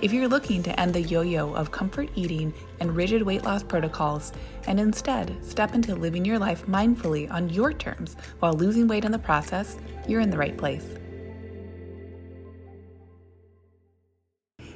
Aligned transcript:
If 0.00 0.12
you're 0.12 0.28
looking 0.28 0.62
to 0.62 0.78
end 0.78 0.94
the 0.94 1.02
yo 1.02 1.22
yo 1.22 1.52
of 1.54 1.72
comfort 1.72 2.08
eating 2.14 2.54
and 2.78 2.94
rigid 2.94 3.20
weight 3.20 3.42
loss 3.42 3.64
protocols 3.64 4.30
and 4.68 4.78
instead 4.78 5.36
step 5.44 5.74
into 5.74 5.96
living 5.96 6.24
your 6.24 6.38
life 6.38 6.64
mindfully 6.66 7.28
on 7.32 7.50
your 7.50 7.72
terms 7.72 8.16
while 8.38 8.52
losing 8.52 8.86
weight 8.86 9.04
in 9.04 9.10
the 9.10 9.18
process, 9.18 9.76
you're 10.06 10.20
in 10.20 10.30
the 10.30 10.38
right 10.38 10.56
place. 10.56 10.86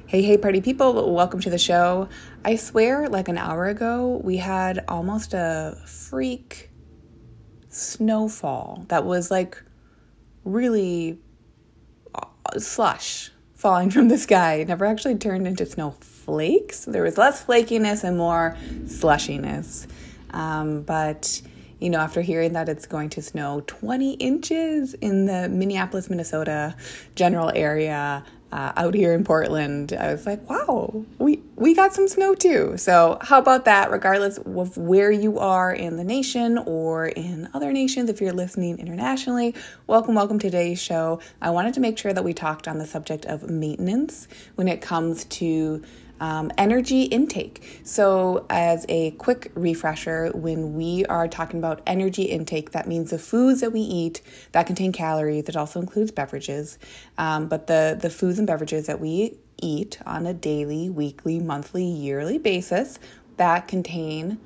Hey, 0.07 0.21
hey, 0.23 0.37
party 0.37 0.59
people, 0.59 1.13
welcome 1.13 1.39
to 1.39 1.49
the 1.49 1.57
show. 1.57 2.09
I 2.43 2.57
swear, 2.57 3.07
like 3.07 3.29
an 3.29 3.37
hour 3.37 3.67
ago, 3.67 4.19
we 4.25 4.35
had 4.35 4.83
almost 4.89 5.33
a 5.33 5.77
freak 5.85 6.69
snowfall 7.69 8.85
that 8.89 9.05
was 9.05 9.31
like 9.31 9.63
really 10.43 11.17
uh, 12.13 12.59
slush 12.59 13.31
falling 13.63 13.89
from 13.89 14.09
the 14.09 14.17
sky. 14.17 14.55
It 14.55 14.67
never 14.67 14.83
actually 14.83 15.15
turned 15.15 15.47
into 15.47 15.65
snowflakes. 15.65 16.83
There 16.83 17.01
was 17.01 17.17
less 17.17 17.45
flakiness 17.45 18.03
and 18.03 18.17
more 18.17 18.57
slushiness. 18.87 19.87
Um, 20.31 20.81
but 20.81 21.41
you 21.79 21.89
know, 21.89 21.99
after 21.99 22.21
hearing 22.21 22.51
that 22.53 22.67
it's 22.67 22.85
going 22.85 23.09
to 23.11 23.21
snow 23.21 23.63
20 23.67 24.15
inches 24.15 24.95
in 24.95 25.27
the 25.27 25.47
Minneapolis, 25.47 26.09
Minnesota 26.09 26.75
general 27.15 27.53
area, 27.55 28.25
uh, 28.53 28.71
out 28.77 28.93
here 28.93 29.15
in 29.15 29.23
Portland, 29.23 29.93
I 29.93 30.11
was 30.11 30.27
like, 30.27 30.47
wow, 30.47 31.03
we, 31.17 31.41
we 31.55 31.73
got 31.73 31.91
some 31.91 32.07
snow 32.07 32.35
too. 32.35 32.77
So, 32.77 33.17
how 33.19 33.39
about 33.39 33.65
that? 33.65 33.89
Regardless 33.89 34.37
of 34.37 34.77
where 34.77 35.11
you 35.11 35.39
are 35.39 35.73
in 35.73 35.97
the 35.97 36.03
nation 36.03 36.59
or 36.59 37.07
in 37.07 37.49
other 37.55 37.73
nations, 37.73 38.11
if 38.11 38.21
you're 38.21 38.31
listening 38.31 38.77
internationally, 38.77 39.55
welcome, 39.87 40.13
welcome 40.13 40.37
to 40.37 40.51
today's 40.51 40.79
show. 40.79 41.19
I 41.41 41.49
wanted 41.49 41.73
to 41.73 41.79
make 41.79 41.97
sure 41.97 42.13
that 42.13 42.23
we 42.23 42.31
talked 42.31 42.67
on 42.67 42.77
the 42.77 42.85
subject 42.85 43.25
of 43.25 43.49
maintenance 43.49 44.27
when 44.53 44.67
it 44.67 44.81
comes 44.81 45.25
to 45.25 45.81
um, 46.23 46.49
energy 46.57 47.03
intake. 47.03 47.81
So, 47.83 48.45
as 48.49 48.85
a 48.87 49.11
quick 49.11 49.51
refresher, 49.55 50.31
when 50.33 50.73
we 50.73 51.05
are 51.07 51.27
talking 51.27 51.59
about 51.59 51.81
energy 51.85 52.23
intake, 52.23 52.71
that 52.71 52.87
means 52.87 53.09
the 53.09 53.19
foods 53.19 53.59
that 53.59 53.73
we 53.73 53.81
eat 53.81 54.21
that 54.53 54.65
contain 54.65 54.93
calories. 54.93 55.49
It 55.49 55.57
also 55.57 55.81
includes 55.81 56.11
beverages, 56.11 56.79
um, 57.17 57.49
but 57.49 57.67
the 57.67 57.97
the 57.99 58.09
foods 58.09 58.37
and 58.37 58.47
beverages 58.47 58.87
that 58.87 59.01
we 59.01 59.37
eat 59.61 59.99
on 60.05 60.25
a 60.25 60.33
daily, 60.33 60.89
weekly, 60.89 61.41
monthly, 61.41 61.83
yearly 61.83 62.37
basis 62.37 62.99
that 63.35 63.67
contain 63.67 64.39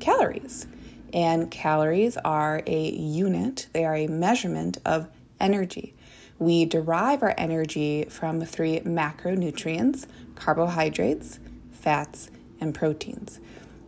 calories. 0.00 0.66
And 1.14 1.50
calories 1.50 2.18
are 2.18 2.62
a 2.66 2.90
unit, 2.90 3.68
they 3.72 3.86
are 3.86 3.96
a 3.96 4.06
measurement 4.06 4.76
of 4.84 5.08
energy. 5.40 5.94
We 6.38 6.66
derive 6.66 7.22
our 7.22 7.34
energy 7.38 8.04
from 8.10 8.42
three 8.42 8.80
macronutrients 8.80 10.06
carbohydrates, 10.36 11.40
fats, 11.72 12.30
and 12.60 12.74
proteins. 12.74 13.40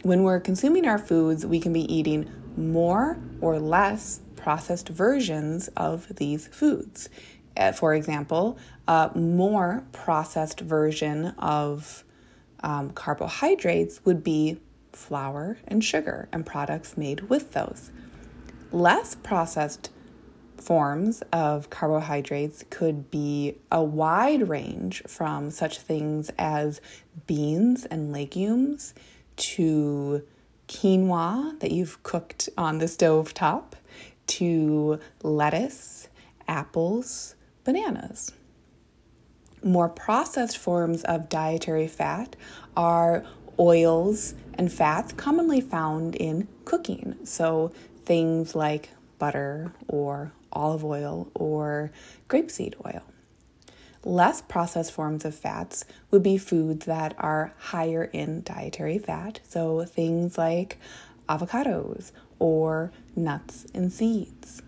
When 0.03 0.23
we're 0.25 0.41
consuming 0.41 0.87
our 0.87 0.99
foods, 0.99 1.47
we 1.47 1.61
can 1.61 1.73
be 1.73 1.93
eating 1.93 2.31
more 2.57 3.19
or 3.41 3.59
less 3.59 4.21
processed 4.37 4.89
versions 4.89 5.69
of 5.77 6.09
these 6.17 6.49
foods. 6.49 7.09
Uh, 7.57 7.73
for 7.73 7.95
example, 7.95 8.59
a 8.87 9.11
more 9.15 9.85
processed 9.93 10.61
version 10.61 11.27
of 11.39 12.05
um, 12.61 12.91
carbohydrates 12.91 14.01
would 14.05 14.23
be 14.23 14.59
flour 14.93 15.59
and 15.67 15.85
sugar 15.85 16.29
and 16.33 16.47
products 16.47 16.97
made 16.97 17.29
with 17.29 17.53
those. 17.53 17.91
Less 18.73 19.15
processed 19.15 19.91
forms 20.61 21.23
of 21.33 21.71
carbohydrates 21.71 22.65
could 22.71 23.11
be 23.11 23.57
a 23.71 23.83
wide 23.83 24.49
range 24.49 25.03
from 25.07 25.51
such 25.51 25.79
things 25.79 26.31
as 26.39 26.81
beans 27.27 27.85
and 27.87 28.13
legumes 28.13 28.95
to 29.37 30.23
quinoa 30.69 31.59
that 31.61 31.71
you've 31.71 32.03
cooked 32.03 32.49
on 32.57 32.79
the 32.79 32.89
stove 32.89 33.33
top 33.35 33.77
to 34.27 35.01
lettuce, 35.23 36.09
apples, 36.47 37.35
bananas. 37.65 38.33
More 39.63 39.89
processed 39.89 40.59
forms 40.59 41.03
of 41.05 41.29
dietary 41.29 41.89
fat 41.89 42.37
are 42.77 43.25
oils 43.59 44.35
and 44.55 44.73
fats 44.73 45.13
commonly 45.13 45.61
found 45.61 46.15
in 46.15 46.47
cooking. 46.65 47.17
So 47.25 47.73
things 48.05 48.55
like 48.55 48.91
butter 49.19 49.73
or 49.89 50.33
olive 50.53 50.85
oil 50.85 51.31
or 51.35 51.91
grapeseed 52.29 52.75
oil. 52.87 53.03
Less 54.05 54.41
processed 54.41 54.93
forms 54.93 55.25
of 55.25 55.35
fats 55.35 55.85
would 56.11 56.23
be 56.23 56.39
foods 56.39 56.87
that 56.87 57.15
are 57.19 57.53
higher 57.59 58.05
in 58.05 58.43
dietary 58.43 58.99
fat, 58.99 59.41
so 59.47 59.85
things 59.85 60.39
like 60.39 60.79
avocados 61.29 62.13
or 62.39 62.93
nuts 63.17 63.67
and 63.75 63.93
seeds. 63.93 64.63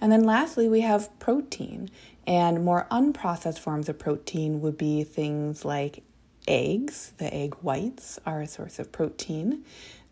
And 0.00 0.12
then 0.12 0.22
lastly, 0.22 0.68
we 0.68 0.82
have 0.82 1.18
protein, 1.18 1.90
and 2.26 2.64
more 2.64 2.86
unprocessed 2.90 3.58
forms 3.58 3.88
of 3.88 3.98
protein 3.98 4.60
would 4.60 4.78
be 4.78 5.02
things 5.02 5.64
like 5.64 6.04
eggs. 6.46 7.12
The 7.18 7.32
egg 7.34 7.54
whites 7.62 8.18
are 8.24 8.40
a 8.42 8.46
source 8.46 8.78
of 8.78 8.92
protein, 8.92 9.64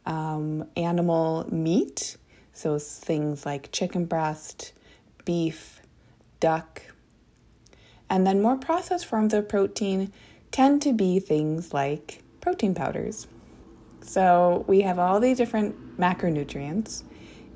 um, 0.04 0.66
animal 0.76 1.46
meat, 1.52 2.16
so 2.56 2.78
things 2.78 3.44
like 3.44 3.70
chicken 3.70 4.06
breast, 4.06 4.72
beef, 5.26 5.82
duck. 6.40 6.82
And 8.08 8.26
then 8.26 8.40
more 8.40 8.56
processed 8.56 9.04
forms 9.04 9.34
of 9.34 9.46
protein 9.46 10.10
tend 10.50 10.80
to 10.82 10.94
be 10.94 11.20
things 11.20 11.74
like 11.74 12.22
protein 12.40 12.74
powders. 12.74 13.26
So 14.00 14.64
we 14.66 14.80
have 14.82 14.98
all 14.98 15.20
these 15.20 15.36
different 15.36 15.98
macronutrients 15.98 17.02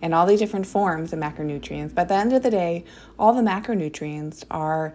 and 0.03 0.15
all 0.15 0.27
these 0.27 0.39
different 0.39 0.67
forms 0.67 1.15
of 1.15 1.19
macronutrients. 1.19 1.95
But 1.95 2.03
at 2.03 2.09
the 2.09 2.15
end 2.17 2.33
of 2.35 2.43
the 2.43 2.51
day, 2.51 2.85
all 3.19 3.33
the 3.33 3.41
macronutrients 3.41 4.45
are 4.51 4.95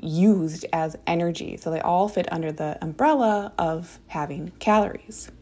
used 0.00 0.64
as 0.72 0.96
energy. 1.08 1.56
So 1.56 1.72
they 1.72 1.80
all 1.80 2.08
fit 2.08 2.32
under 2.32 2.52
the 2.52 2.78
umbrella 2.80 3.52
of 3.58 3.98
having 4.08 4.52
calories. 4.60 5.32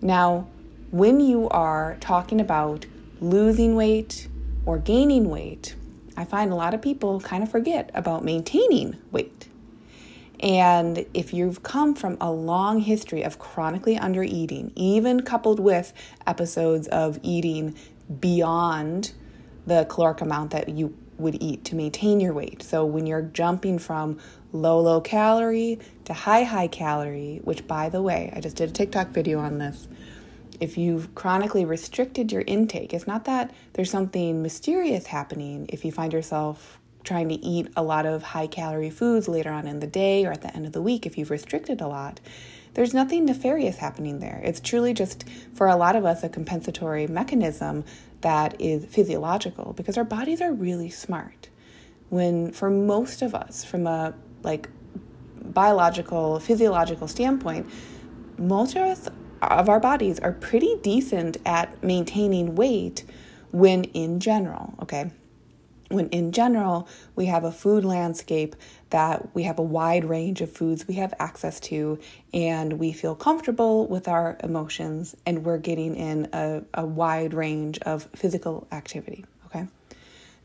Now, 0.00 0.48
when 0.90 1.20
you 1.20 1.48
are 1.50 1.98
talking 2.00 2.40
about 2.40 2.86
losing 3.20 3.76
weight 3.76 4.28
or 4.66 4.78
gaining 4.78 5.28
weight, 5.28 5.74
I 6.16 6.24
find 6.24 6.52
a 6.52 6.54
lot 6.54 6.74
of 6.74 6.82
people 6.82 7.20
kind 7.20 7.42
of 7.42 7.50
forget 7.50 7.90
about 7.94 8.24
maintaining 8.24 8.96
weight. 9.10 9.48
And 10.40 11.04
if 11.12 11.34
you've 11.34 11.62
come 11.62 11.94
from 11.94 12.16
a 12.20 12.32
long 12.32 12.80
history 12.80 13.22
of 13.22 13.38
chronically 13.38 13.96
undereating, 13.96 14.72
even 14.74 15.20
coupled 15.20 15.60
with 15.60 15.92
episodes 16.26 16.88
of 16.88 17.18
eating 17.22 17.76
beyond 18.20 19.12
the 19.66 19.84
caloric 19.84 20.22
amount 20.22 20.50
that 20.52 20.70
you 20.70 20.96
would 21.18 21.40
eat 21.42 21.64
to 21.66 21.74
maintain 21.74 22.18
your 22.18 22.32
weight. 22.32 22.62
So 22.62 22.86
when 22.86 23.06
you're 23.06 23.22
jumping 23.22 23.78
from 23.78 24.18
low, 24.52 24.80
low 24.80 25.02
calorie 25.02 25.78
to 26.06 26.14
high, 26.14 26.44
high 26.44 26.68
calorie, 26.68 27.40
which 27.44 27.66
by 27.66 27.90
the 27.90 28.00
way, 28.00 28.32
I 28.34 28.40
just 28.40 28.56
did 28.56 28.70
a 28.70 28.72
TikTok 28.72 29.08
video 29.08 29.38
on 29.38 29.58
this 29.58 29.86
if 30.60 30.76
you've 30.76 31.14
chronically 31.14 31.64
restricted 31.64 32.30
your 32.30 32.42
intake, 32.46 32.92
it's 32.92 33.06
not 33.06 33.24
that 33.24 33.52
there's 33.72 33.90
something 33.90 34.42
mysterious 34.42 35.06
happening 35.06 35.66
if 35.70 35.84
you 35.84 35.90
find 35.90 36.12
yourself 36.12 36.78
trying 37.02 37.30
to 37.30 37.34
eat 37.34 37.66
a 37.76 37.82
lot 37.82 38.04
of 38.04 38.22
high 38.22 38.46
calorie 38.46 38.90
foods 38.90 39.26
later 39.26 39.50
on 39.50 39.66
in 39.66 39.80
the 39.80 39.86
day 39.86 40.26
or 40.26 40.32
at 40.32 40.42
the 40.42 40.54
end 40.54 40.66
of 40.66 40.72
the 40.72 40.82
week 40.82 41.06
if 41.06 41.16
you've 41.16 41.30
restricted 41.30 41.80
a 41.80 41.86
lot. 41.86 42.20
There's 42.74 42.94
nothing 42.94 43.24
nefarious 43.24 43.78
happening 43.78 44.20
there. 44.20 44.40
It's 44.44 44.60
truly 44.60 44.94
just, 44.94 45.24
for 45.54 45.66
a 45.66 45.76
lot 45.76 45.96
of 45.96 46.04
us, 46.04 46.22
a 46.22 46.28
compensatory 46.28 47.06
mechanism 47.06 47.84
that 48.20 48.60
is 48.60 48.84
physiological 48.84 49.72
because 49.72 49.96
our 49.96 50.04
bodies 50.04 50.40
are 50.40 50.52
really 50.52 50.90
smart. 50.90 51.48
When, 52.10 52.52
for 52.52 52.70
most 52.70 53.22
of 53.22 53.34
us, 53.34 53.64
from 53.64 53.86
a 53.86 54.14
like 54.42 54.68
biological, 55.42 56.38
physiological 56.38 57.08
standpoint, 57.08 57.68
most 58.38 58.76
of 58.76 58.82
us 58.82 59.08
of 59.42 59.68
our 59.68 59.80
bodies 59.80 60.18
are 60.20 60.32
pretty 60.32 60.76
decent 60.82 61.36
at 61.44 61.82
maintaining 61.82 62.54
weight 62.54 63.04
when 63.52 63.84
in 63.84 64.20
general, 64.20 64.74
okay? 64.82 65.10
When 65.88 66.08
in 66.10 66.30
general, 66.30 66.88
we 67.16 67.26
have 67.26 67.42
a 67.42 67.50
food 67.50 67.84
landscape 67.84 68.54
that 68.90 69.34
we 69.34 69.42
have 69.44 69.58
a 69.58 69.62
wide 69.62 70.04
range 70.04 70.40
of 70.40 70.52
foods 70.52 70.86
we 70.86 70.94
have 70.94 71.12
access 71.18 71.58
to, 71.60 71.98
and 72.32 72.74
we 72.74 72.92
feel 72.92 73.16
comfortable 73.16 73.88
with 73.88 74.06
our 74.06 74.36
emotions, 74.44 75.16
and 75.26 75.44
we're 75.44 75.58
getting 75.58 75.96
in 75.96 76.28
a, 76.32 76.62
a 76.74 76.86
wide 76.86 77.34
range 77.34 77.78
of 77.80 78.08
physical 78.14 78.68
activity, 78.70 79.24
okay? 79.46 79.66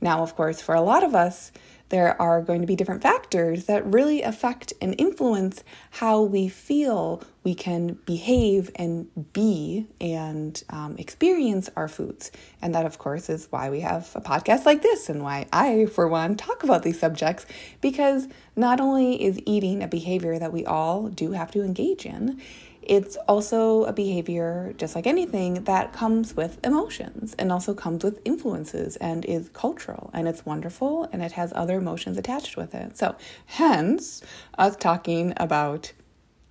Now, 0.02 0.24
of 0.24 0.36
course, 0.36 0.62
for 0.62 0.74
a 0.74 0.82
lot 0.82 1.04
of 1.04 1.14
us, 1.14 1.52
there 1.90 2.20
are 2.20 2.42
going 2.42 2.62
to 2.62 2.68
be 2.68 2.76
different 2.76 3.04
factors 3.04 3.66
that 3.66 3.86
really 3.86 4.22
affect 4.22 4.74
and 4.82 4.96
influence 4.98 5.64
how 5.92 6.22
we 6.22 6.48
feel 6.48 7.24
we 7.44 7.54
can 7.54 7.94
behave 8.06 8.72
and 8.76 9.08
be 9.34 9.86
and 10.02 10.64
um, 10.70 10.96
experience 10.98 11.70
our 11.76 11.88
foods. 11.88 12.32
And 12.62 12.74
that, 12.74 12.86
of 12.86 12.98
course, 12.98 13.30
is 13.30 13.48
why 13.52 13.70
we 13.70 13.82
have 13.82 14.12
a 14.16 14.22
podcast 14.22 14.66
like 14.66 14.82
this 14.82 15.10
and 15.10 15.24
why 15.24 15.46
I, 15.54 15.86
for 15.86 16.08
one, 16.08 16.36
talk 16.36 16.64
about 16.64 16.82
these 16.82 17.00
subjects 17.00 17.46
because 17.82 18.28
not 18.56 18.82
only 18.82 19.24
is 19.24 19.40
eating 19.46 19.84
a 19.84 19.88
behavior 19.88 20.40
that 20.40 20.52
we 20.52 20.66
all 20.66 21.08
do 21.10 21.34
have 21.34 21.52
to 21.52 21.62
engage 21.62 22.06
in, 22.06 22.42
it's 22.86 23.18
also 23.28 23.84
a 23.86 23.94
behavior, 23.94 24.74
just 24.78 24.96
like 24.96 25.08
anything, 25.08 25.64
that 25.64 25.92
comes 25.92 26.36
with 26.36 26.64
emotions 26.64 27.36
and 27.40 27.52
also 27.52 27.74
comes 27.74 28.04
with 28.04 28.22
influences 28.26 28.96
and 28.98 29.26
is 29.26 29.50
cultural 29.50 30.12
and 30.14 30.28
it's 30.28 30.46
wonderful 30.46 31.10
and 31.12 31.24
it 31.24 31.34
has 31.34 31.52
other 31.56 31.78
emotions 31.78 32.18
attached 32.18 32.56
with 32.56 32.76
it. 32.76 32.96
So, 32.98 33.16
hence, 33.48 34.22
us 34.58 34.76
talking 34.76 35.34
about 35.38 35.94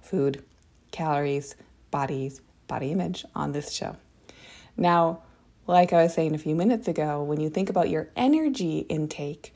food, 0.00 0.44
calories, 0.90 1.54
bodies, 1.90 2.40
body 2.66 2.90
image 2.90 3.24
on 3.34 3.52
this 3.52 3.72
show. 3.72 3.96
Now, 4.76 5.22
like 5.66 5.92
I 5.92 6.02
was 6.02 6.14
saying 6.14 6.34
a 6.34 6.38
few 6.38 6.54
minutes 6.54 6.88
ago, 6.88 7.22
when 7.22 7.40
you 7.40 7.48
think 7.48 7.70
about 7.70 7.88
your 7.88 8.10
energy 8.16 8.80
intake, 8.88 9.54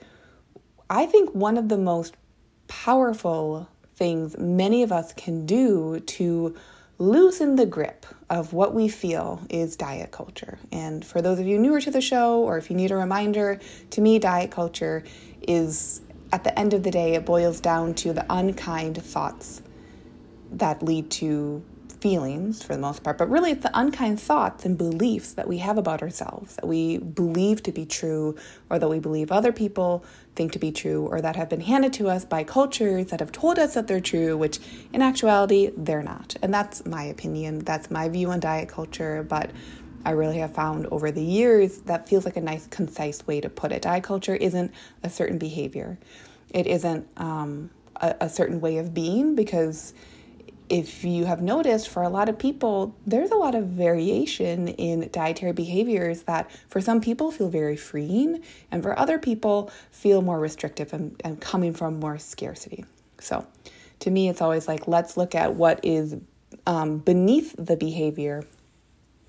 I 0.88 1.06
think 1.06 1.34
one 1.34 1.58
of 1.58 1.68
the 1.68 1.76
most 1.76 2.16
powerful 2.68 3.68
things 3.98 4.38
many 4.38 4.82
of 4.82 4.92
us 4.92 5.12
can 5.12 5.44
do 5.44 6.00
to 6.00 6.54
loosen 6.98 7.56
the 7.56 7.66
grip 7.66 8.06
of 8.30 8.52
what 8.52 8.74
we 8.74 8.88
feel 8.88 9.42
is 9.50 9.76
diet 9.76 10.10
culture. 10.10 10.58
And 10.72 11.04
for 11.04 11.20
those 11.20 11.38
of 11.38 11.46
you 11.46 11.58
newer 11.58 11.80
to 11.80 11.90
the 11.90 12.00
show, 12.00 12.42
or 12.42 12.58
if 12.58 12.70
you 12.70 12.76
need 12.76 12.90
a 12.90 12.96
reminder, 12.96 13.60
to 13.90 14.00
me, 14.00 14.18
diet 14.18 14.50
culture 14.50 15.04
is 15.42 16.00
at 16.32 16.44
the 16.44 16.56
end 16.58 16.74
of 16.74 16.82
the 16.82 16.90
day, 16.90 17.14
it 17.14 17.24
boils 17.24 17.60
down 17.60 17.94
to 17.94 18.12
the 18.12 18.26
unkind 18.30 19.02
thoughts 19.02 19.62
that 20.52 20.82
lead 20.82 21.10
to 21.10 21.62
feelings 22.00 22.62
for 22.62 22.74
the 22.74 22.80
most 22.80 23.02
part, 23.02 23.18
but 23.18 23.28
really 23.28 23.52
it's 23.52 23.62
the 23.62 23.78
unkind 23.78 24.20
thoughts 24.20 24.64
and 24.64 24.78
beliefs 24.78 25.32
that 25.32 25.48
we 25.48 25.58
have 25.58 25.78
about 25.78 26.02
ourselves 26.02 26.54
that 26.56 26.66
we 26.66 26.98
believe 26.98 27.62
to 27.64 27.72
be 27.72 27.84
true 27.84 28.36
or 28.70 28.78
that 28.78 28.88
we 28.88 28.98
believe 28.98 29.32
other 29.32 29.52
people 29.52 30.04
think 30.36 30.52
to 30.52 30.58
be 30.58 30.70
true 30.70 31.06
or 31.06 31.20
that 31.20 31.36
have 31.36 31.48
been 31.48 31.60
handed 31.60 31.92
to 31.92 32.08
us 32.08 32.24
by 32.24 32.44
cultures 32.44 33.06
that 33.06 33.20
have 33.20 33.32
told 33.32 33.58
us 33.58 33.74
that 33.74 33.88
they're 33.88 34.00
true, 34.00 34.36
which 34.36 34.58
in 34.92 35.02
actuality 35.02 35.70
they're 35.76 36.02
not. 36.02 36.36
And 36.42 36.54
that's 36.54 36.86
my 36.86 37.02
opinion. 37.04 37.60
That's 37.60 37.90
my 37.90 38.08
view 38.08 38.30
on 38.30 38.40
diet 38.40 38.68
culture, 38.68 39.24
but 39.28 39.50
I 40.04 40.12
really 40.12 40.38
have 40.38 40.54
found 40.54 40.86
over 40.86 41.10
the 41.10 41.22
years 41.22 41.78
that 41.82 42.08
feels 42.08 42.24
like 42.24 42.36
a 42.36 42.40
nice, 42.40 42.66
concise 42.68 43.26
way 43.26 43.40
to 43.40 43.50
put 43.50 43.72
it. 43.72 43.82
Diet 43.82 44.04
culture 44.04 44.36
isn't 44.36 44.72
a 45.02 45.10
certain 45.10 45.38
behavior, 45.38 45.98
it 46.50 46.66
isn't 46.66 47.06
um, 47.16 47.70
a, 47.96 48.14
a 48.22 48.28
certain 48.28 48.60
way 48.60 48.78
of 48.78 48.94
being 48.94 49.34
because 49.34 49.92
if 50.68 51.04
you 51.04 51.24
have 51.24 51.40
noticed, 51.40 51.88
for 51.88 52.02
a 52.02 52.08
lot 52.08 52.28
of 52.28 52.38
people, 52.38 52.94
there's 53.06 53.30
a 53.30 53.36
lot 53.36 53.54
of 53.54 53.66
variation 53.68 54.68
in 54.68 55.08
dietary 55.12 55.52
behaviors 55.52 56.22
that 56.22 56.50
for 56.68 56.80
some 56.80 57.00
people 57.00 57.30
feel 57.30 57.48
very 57.48 57.76
freeing, 57.76 58.42
and 58.70 58.82
for 58.82 58.98
other 58.98 59.18
people 59.18 59.70
feel 59.90 60.22
more 60.22 60.38
restrictive 60.38 60.92
and, 60.92 61.20
and 61.24 61.40
coming 61.40 61.72
from 61.72 61.98
more 62.00 62.18
scarcity. 62.18 62.84
So, 63.20 63.46
to 64.00 64.10
me, 64.10 64.28
it's 64.28 64.40
always 64.40 64.68
like, 64.68 64.86
let's 64.86 65.16
look 65.16 65.34
at 65.34 65.54
what 65.54 65.80
is 65.82 66.16
um, 66.66 66.98
beneath 66.98 67.54
the 67.58 67.76
behavior 67.76 68.44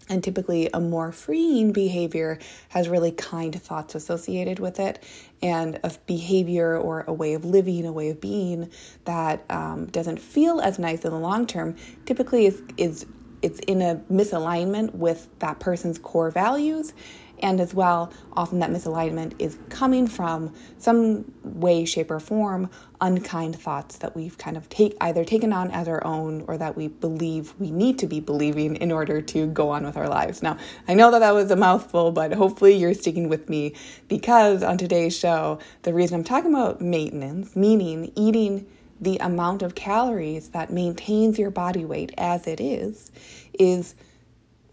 and 0.09 0.23
typically, 0.23 0.69
a 0.73 0.79
more 0.79 1.11
freeing 1.11 1.71
behavior 1.71 2.39
has 2.69 2.89
really 2.89 3.11
kind 3.11 3.59
thoughts 3.61 3.95
associated 3.95 4.59
with 4.59 4.79
it, 4.79 5.03
and 5.41 5.79
a 5.83 5.91
behavior 6.07 6.77
or 6.77 7.06
a 7.07 7.13
way 7.13 7.33
of 7.33 7.45
living, 7.45 7.85
a 7.85 7.91
way 7.91 8.09
of 8.09 8.19
being 8.19 8.69
that 9.06 9.45
um, 9.50 9.85
doesn't 9.88 10.19
feel 10.19 10.59
as 10.59 10.79
nice 10.79 11.06
in 11.06 11.11
the 11.11 11.19
long 11.19 11.45
term 11.45 11.75
typically 12.06 12.45
is, 12.45 12.61
is 12.77 13.06
it's 13.41 13.59
in 13.61 13.81
a 13.81 13.95
misalignment 14.11 14.94
with 14.95 15.27
that 15.39 15.59
person's 15.59 15.97
core 15.97 16.31
values 16.31 16.94
and 17.41 17.59
as 17.59 17.74
well, 17.74 18.12
often 18.33 18.59
that 18.59 18.69
misalignment 18.69 19.33
is 19.39 19.57
coming 19.69 20.07
from 20.07 20.53
some 20.77 21.31
way, 21.44 21.86
shape, 21.86 22.12
or 22.12 22.19
form 22.19 22.69
unkind 23.01 23.56
thoughts 23.56 23.97
that 23.97 24.15
we've 24.15 24.38
kind 24.38 24.57
of 24.57 24.68
take 24.69 24.95
either 25.00 25.24
taken 25.24 25.53
on 25.53 25.71
as 25.71 25.88
our 25.88 26.06
own 26.06 26.44
or 26.47 26.57
that 26.57 26.75
we 26.75 26.88
believe 26.88 27.53
we 27.59 27.71
need 27.71 27.97
to 28.00 28.07
be 28.07 28.19
believing 28.19 28.75
in 28.75 28.91
order 28.91 29.21
to 29.21 29.47
go 29.47 29.69
on 29.69 29.86
with 29.86 29.95
our 29.95 30.09
lives. 30.09 30.44
Now, 30.44 30.57
I 30.88 30.94
know 30.94 31.12
that 31.12 31.19
that 31.19 31.33
was 31.33 31.50
a 31.51 31.56
mouthful, 31.56 32.12
but 32.12 32.33
hopefully 32.33 32.75
you're 32.75 32.94
sticking 32.94 33.30
with 33.30 33.50
me 33.50 33.74
because 34.07 34.63
on 34.63 34.77
today's 34.77 35.18
show, 35.18 35.59
the 35.83 35.94
reason 35.94 36.15
I'm 36.15 36.24
talking 36.24 36.53
about 36.53 36.81
maintenance, 36.81 37.56
meaning 37.56 38.12
eating 38.15 38.65
the 39.00 39.18
amount 39.19 39.62
of 39.62 39.75
calories 39.75 40.50
that 40.50 40.71
maintains 40.71 41.39
your 41.39 41.51
body 41.51 41.85
weight 41.85 42.13
as 42.18 42.47
it 42.47 42.59
is, 42.59 43.12
is 43.57 43.95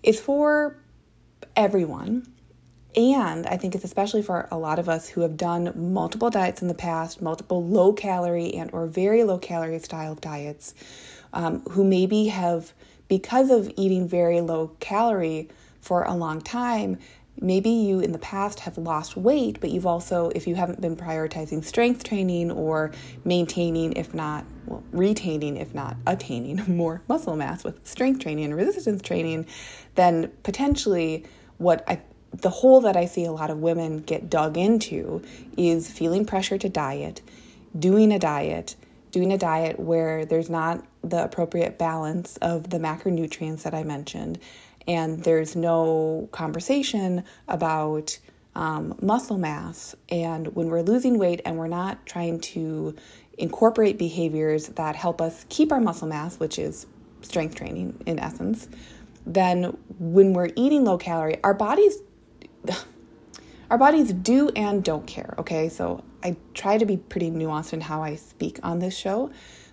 is 0.03 0.21
for 0.21 0.77
everyone 1.57 2.27
and 2.97 3.47
I 3.47 3.59
think 3.59 3.75
it's 3.75 3.85
especially 3.85 4.23
for 4.23 4.49
a 4.51 4.57
lot 4.57 4.79
of 4.79 4.89
us 4.89 5.09
who 5.09 5.21
have 5.21 5.37
done 5.37 5.73
multiple 5.93 6.31
diets 6.31 6.63
in 6.63 6.69
the 6.69 6.75
past, 6.75 7.21
multiple 7.21 7.63
low 7.63 7.93
calorie 7.93 8.55
and 8.55 8.71
or 8.73 8.87
very 8.87 9.23
low 9.23 9.39
calorie 9.39 9.79
style 9.81 10.15
diets, 10.15 10.75
um, 11.33 11.61
who 11.71 11.85
maybe 11.85 12.29
have, 12.29 12.73
because 13.09 13.51
of 13.51 13.71
eating 13.77 14.09
very 14.09 14.41
low 14.41 14.73
calorie 14.81 15.49
for 15.81 16.05
a 16.05 16.15
long 16.15 16.41
time, 16.41 16.99
maybe 17.39 17.69
you 17.69 18.01
in 18.01 18.13
the 18.13 18.19
past 18.19 18.61
have 18.61 18.79
lost 18.79 19.15
weight, 19.15 19.61
but 19.61 19.71
you've 19.71 19.85
also, 19.85 20.31
if 20.35 20.47
you 20.47 20.55
haven't 20.55 20.81
been 20.81 20.97
prioritizing 20.97 21.63
strength 21.63 22.03
training 22.03 22.51
or 22.51 22.93
maintaining, 23.27 23.93
if 23.93 24.15
not, 24.15 24.47
well, 24.65 24.83
retaining, 24.93 25.59
if 25.59 25.75
not 25.75 25.99
attaining 26.07 26.65
more 26.77 27.03
muscle 27.09 27.37
mass 27.37 27.63
with 27.63 27.87
strength 27.87 28.21
training 28.21 28.47
and 28.47 28.57
resistance 28.57 29.03
training, 29.03 29.47
then 29.97 30.33
potentially 30.43 31.27
what 31.59 31.85
I 31.87 32.01
the 32.43 32.51
hole 32.51 32.81
that 32.83 32.97
I 32.97 33.07
see 33.07 33.25
a 33.25 33.33
lot 33.33 33.51
of 33.51 33.59
women 33.59 34.01
get 34.01 34.29
dug 34.29 34.57
into 34.57 35.23
is 35.57 35.91
feeling 35.91 36.25
pressure 36.25 36.59
to 36.59 36.69
diet, 36.69 37.23
doing 37.79 38.13
a 38.13 38.19
diet, 38.19 38.77
doing 39.11 39.33
a 39.33 39.39
diet 39.39 39.81
where 39.81 40.25
there's 40.25 40.51
not 40.51 40.85
the 41.03 41.23
appropriate 41.23 41.79
balance 41.79 42.37
of 42.39 42.71
the 42.71 42.79
macronutrients 42.79 43.63
that 43.63 43.75
I 43.75 43.83
mentioned, 43.85 44.39
and 44.87 45.25
there's 45.25 45.57
no 45.57 46.29
conversation 46.33 47.25
about 47.49 48.19
um, 48.55 48.97
muscle 49.01 49.39
mass. 49.39 49.95
And 50.09 50.55
when 50.55 50.69
we're 50.69 50.83
losing 50.83 51.19
weight 51.19 51.41
and 51.45 51.59
we're 51.59 51.69
not 51.69 52.07
trying 52.07 52.41
to 52.41 52.95
incorporate 53.39 53.99
behaviors 53.99 54.69
that 54.69 54.97
help 54.97 55.21
us 55.21 55.45
keep 55.49 55.73
our 55.73 55.81
muscle 55.81 56.09
mass, 56.09 56.39
which 56.39 56.59
is 56.59 56.87
strength 57.23 57.55
training 57.55 58.03
in 58.07 58.19
essence, 58.19 58.69
then 59.27 59.77
when 59.99 60.33
we're 60.33 60.51
eating 60.57 60.85
low 60.85 60.97
calorie, 60.97 61.43
our 61.43 61.55
bodies 61.55 61.99
our 63.71 63.79
bodies 63.79 64.13
do 64.13 64.51
and 64.57 64.83
don't 64.85 65.07
care, 65.07 65.35
okay? 65.39 65.69
So 65.69 66.05
I 66.23 66.37
try 66.55 66.79
to 66.79 66.87
be 66.87 66.97
pretty 66.97 67.31
nuanced 67.31 67.73
in 67.73 67.83
how 67.83 68.03
I 68.03 68.17
speak 68.17 68.59
on 68.63 68.79
this 68.79 68.97
show, 68.97 69.31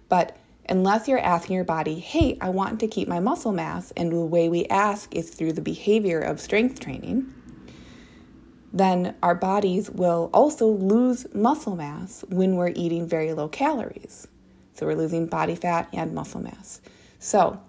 but 0.09 0.37
unless 0.69 1.07
you're 1.07 1.19
asking 1.19 1.55
your 1.55 1.65
body, 1.65 1.99
hey, 1.99 2.37
I 2.39 2.49
want 2.49 2.79
to 2.79 2.87
keep 2.87 3.07
my 3.07 3.19
muscle 3.19 3.51
mass, 3.51 3.91
and 3.97 4.11
the 4.11 4.19
way 4.19 4.49
we 4.49 4.65
ask 4.67 5.13
is 5.13 5.29
through 5.29 5.53
the 5.53 5.61
behavior 5.61 6.19
of 6.19 6.39
strength 6.39 6.79
training, 6.79 7.33
then 8.71 9.15
our 9.21 9.35
bodies 9.35 9.91
will 9.91 10.29
also 10.33 10.67
lose 10.67 11.27
muscle 11.35 11.75
mass 11.75 12.23
when 12.29 12.55
we're 12.55 12.71
eating 12.75 13.07
very 13.07 13.33
low 13.33 13.47
calories. 13.47 14.27
So 14.73 14.87
we're 14.87 14.95
losing 14.95 15.27
body 15.27 15.55
fat 15.55 15.87
and 15.93 16.15
muscle 16.15 16.41
mass. 16.41 16.81
So 17.19 17.61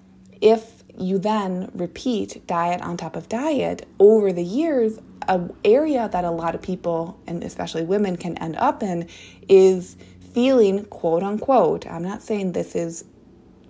if 0.45 0.85
you 0.97 1.19
then 1.19 1.71
repeat 1.75 2.47
diet 2.47 2.83
on 2.83 2.99
top 2.99 3.17
of 3.17 3.29
diet 3.31 3.89
over 3.99 4.31
the 4.31 4.45
years, 4.45 4.99
a 5.27 5.49
area 5.65 6.07
that 6.13 6.23
a 6.23 6.31
lot 6.31 6.55
of 6.55 6.61
people 6.61 7.19
and 7.27 7.43
especially 7.43 7.83
women 7.83 8.17
can 8.17 8.37
end 8.37 8.55
up 8.57 8.83
in 8.83 9.09
is 9.49 9.97
feeling 10.35 10.85
quote 10.85 11.23
unquote. 11.23 11.87
I'm 11.87 12.03
not 12.03 12.23
saying 12.23 12.53
this 12.53 12.77
is 12.77 13.07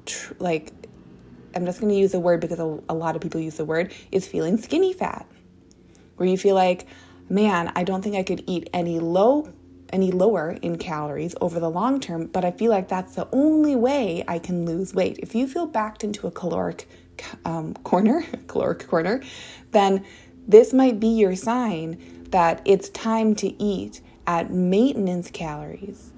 tr- 0.04 0.34
like 0.40 0.72
I'm 1.54 1.64
just 1.64 1.80
going 1.80 1.92
to 1.92 1.98
use 1.98 2.10
the 2.10 2.18
word 2.18 2.40
because 2.40 2.58
a, 2.58 2.80
a 2.88 2.94
lot 2.94 3.14
of 3.14 3.22
people 3.22 3.40
use 3.40 3.54
the 3.54 3.64
word 3.64 3.94
is 4.10 4.26
feeling 4.26 4.58
skinny 4.58 4.92
fat. 4.92 5.26
Where 6.16 6.28
you 6.28 6.36
feel 6.36 6.56
like, 6.56 6.88
man, 7.28 7.72
I 7.76 7.84
don't 7.84 8.02
think 8.02 8.16
I 8.16 8.24
could 8.24 8.42
eat 8.48 8.68
any 8.72 8.98
low 8.98 9.52
any 9.94 10.10
lower 10.10 10.58
in 10.60 10.76
calories 10.76 11.36
over 11.40 11.60
the 11.60 11.70
long 11.70 12.00
term, 12.00 12.26
but 12.26 12.44
I 12.44 12.50
feel 12.50 12.70
like 12.70 12.88
that's 12.88 13.14
the 13.14 13.28
only 13.32 13.76
way 13.76 14.24
I 14.26 14.40
can 14.40 14.66
lose 14.66 14.92
weight. 14.92 15.18
If 15.20 15.34
you 15.34 15.46
feel 15.46 15.66
backed 15.66 16.02
into 16.02 16.26
a 16.26 16.32
caloric 16.32 16.88
um, 17.44 17.74
corner, 17.74 18.24
caloric 18.48 18.86
corner, 18.88 19.22
then 19.70 20.04
this 20.46 20.72
might 20.72 20.98
be 20.98 21.06
your 21.06 21.36
sign 21.36 22.26
that 22.30 22.60
it's 22.64 22.88
time 22.88 23.36
to 23.36 23.62
eat 23.62 24.00
at 24.26 24.50
maintenance 24.50 25.30
calories 25.30 26.12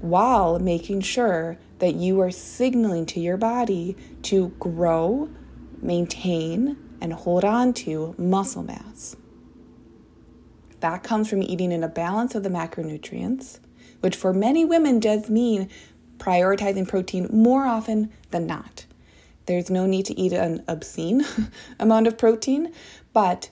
while 0.00 0.60
making 0.60 1.00
sure 1.00 1.58
that 1.80 1.96
you 1.96 2.20
are 2.20 2.30
signaling 2.30 3.04
to 3.06 3.18
your 3.18 3.36
body 3.36 3.96
to 4.22 4.48
grow, 4.60 5.28
maintain, 5.80 6.76
and 7.00 7.12
hold 7.12 7.44
on 7.44 7.72
to 7.72 8.14
muscle 8.16 8.62
mass. 8.62 9.16
That 10.82 11.04
comes 11.04 11.30
from 11.30 11.44
eating 11.44 11.70
in 11.70 11.84
a 11.84 11.88
balance 11.88 12.34
of 12.34 12.42
the 12.42 12.48
macronutrients, 12.48 13.60
which 14.00 14.16
for 14.16 14.32
many 14.32 14.64
women 14.64 14.98
does 14.98 15.30
mean 15.30 15.68
prioritizing 16.18 16.88
protein 16.88 17.28
more 17.30 17.66
often 17.66 18.10
than 18.32 18.48
not. 18.48 18.84
There's 19.46 19.70
no 19.70 19.86
need 19.86 20.06
to 20.06 20.18
eat 20.18 20.32
an 20.32 20.64
obscene 20.66 21.24
amount 21.78 22.08
of 22.08 22.18
protein, 22.18 22.72
but 23.12 23.50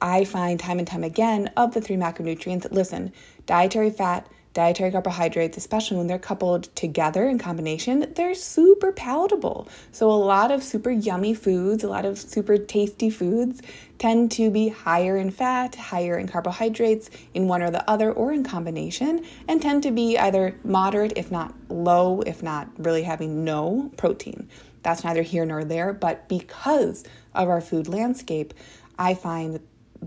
I 0.00 0.24
find 0.24 0.58
time 0.58 0.78
and 0.78 0.88
time 0.88 1.04
again 1.04 1.50
of 1.58 1.74
the 1.74 1.82
three 1.82 1.96
macronutrients, 1.96 2.72
listen, 2.72 3.12
dietary 3.44 3.90
fat, 3.90 4.26
dietary 4.52 4.90
carbohydrates, 4.90 5.56
especially 5.56 5.96
when 5.96 6.06
they're 6.06 6.18
coupled 6.18 6.64
together 6.74 7.28
in 7.28 7.38
combination, 7.38 8.12
they're 8.16 8.34
super 8.34 8.90
palatable. 8.90 9.68
So, 9.92 10.10
a 10.10 10.12
lot 10.12 10.50
of 10.50 10.62
super 10.62 10.90
yummy 10.90 11.34
foods, 11.34 11.84
a 11.84 11.88
lot 11.88 12.04
of 12.04 12.18
super 12.18 12.58
tasty 12.58 13.10
foods 13.10 13.62
tend 13.98 14.32
to 14.32 14.50
be 14.50 14.68
higher 14.68 15.16
in 15.16 15.30
fat, 15.30 15.76
higher 15.76 16.18
in 16.18 16.26
carbohydrates 16.26 17.10
in 17.34 17.46
one 17.46 17.62
or 17.62 17.70
the 17.70 17.88
other, 17.88 18.10
or 18.12 18.32
in 18.32 18.42
combination, 18.42 19.24
and 19.46 19.62
tend 19.62 19.82
to 19.84 19.90
be 19.90 20.18
either 20.18 20.56
moderate, 20.64 21.12
if 21.16 21.30
not 21.30 21.54
low, 21.68 22.20
if 22.22 22.42
not 22.42 22.68
really 22.78 23.02
having 23.02 23.44
no 23.44 23.90
protein. 23.96 24.48
That's 24.82 25.04
neither 25.04 25.22
here 25.22 25.44
nor 25.44 25.64
there, 25.64 25.92
but 25.92 26.28
because 26.28 27.04
of 27.34 27.48
our 27.48 27.60
food 27.60 27.86
landscape, 27.86 28.54
I 28.98 29.14
find 29.14 29.60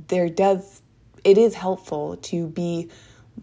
there 0.07 0.29
does 0.29 0.81
it 1.23 1.37
is 1.37 1.53
helpful 1.53 2.17
to 2.17 2.47
be 2.47 2.89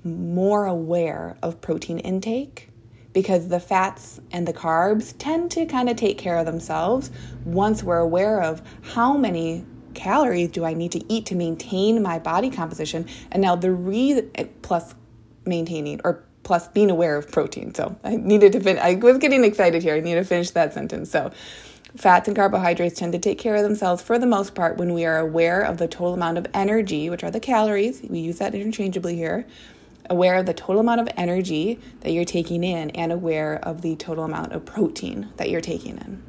more 0.05 0.67
aware 0.67 1.37
of 1.43 1.61
protein 1.61 1.99
intake 1.99 2.69
because 3.13 3.49
the 3.49 3.61
fats 3.61 4.21
and 4.31 4.47
the 4.47 4.53
carbs 4.53 5.15
tend 5.19 5.51
to 5.51 5.67
kind 5.67 5.89
of 5.89 5.97
take 5.97 6.17
care 6.17 6.37
of 6.37 6.47
themselves 6.47 7.11
once 7.45 7.83
we're 7.83 7.99
aware 7.99 8.43
of 8.43 8.63
how 8.95 9.17
many 9.17 9.65
calories 9.95 10.49
do 10.51 10.65
I 10.65 10.75
need 10.75 10.93
to 10.93 11.13
eat 11.13 11.27
to 11.27 11.35
maintain 11.35 12.03
my 12.03 12.19
body 12.19 12.51
composition 12.51 13.07
and 13.31 13.43
now 13.43 13.57
the 13.57 13.73
reason 13.73 14.31
plus 14.63 14.95
maintaining 15.45 16.01
or 16.05 16.25
plus 16.43 16.69
being 16.69 16.91
aware 16.91 17.17
of 17.17 17.31
protein. 17.31 17.75
So 17.75 17.99
I 18.05 18.17
needed 18.17 18.53
to 18.53 18.61
finish 18.61 18.83
I 18.83 18.95
was 18.95 19.19
getting 19.19 19.45
excited 19.45 19.83
here. 19.83 19.95
I 19.95 20.01
need 20.01 20.15
to 20.15 20.25
finish 20.25 20.51
that 20.51 20.73
sentence. 20.73 21.11
So 21.11 21.33
Fats 21.97 22.29
and 22.29 22.37
carbohydrates 22.37 23.01
tend 23.01 23.13
to 23.15 23.19
take 23.19 23.37
care 23.37 23.57
of 23.57 23.65
themselves 23.65 24.01
for 24.01 24.17
the 24.17 24.27
most 24.27 24.55
part 24.55 24.77
when 24.77 24.95
we 24.95 25.05
are 25.05 25.19
aware 25.19 25.61
of 25.61 25.79
the 25.79 25.89
total 25.89 26.15
amount 26.15 26.39
of 26.39 26.47
energy, 26.55 27.11
which 27.11 27.25
are 27.25 27.33
the 27.33 27.41
calories. 27.41 28.01
We 28.09 28.21
use 28.21 28.39
that 28.39 28.55
interchangeably 28.55 29.17
here. 29.17 29.45
Aware 30.11 30.37
of 30.37 30.47
the 30.47 30.53
total 30.53 30.81
amount 30.81 31.01
of 31.01 31.09
energy 31.17 31.81
that 32.01 32.11
you're 32.11 32.25
taking 32.25 32.63
in 32.65 32.91
and 32.91 33.13
aware 33.13 33.59
of 33.63 33.81
the 33.81 33.97
total 33.97 34.25
amount 34.25 34.53
of 34.53 34.67
protein 34.67 35.31
that 35.37 35.49
you're 35.49 35.61
taking 35.61 35.97
in. 35.97 36.23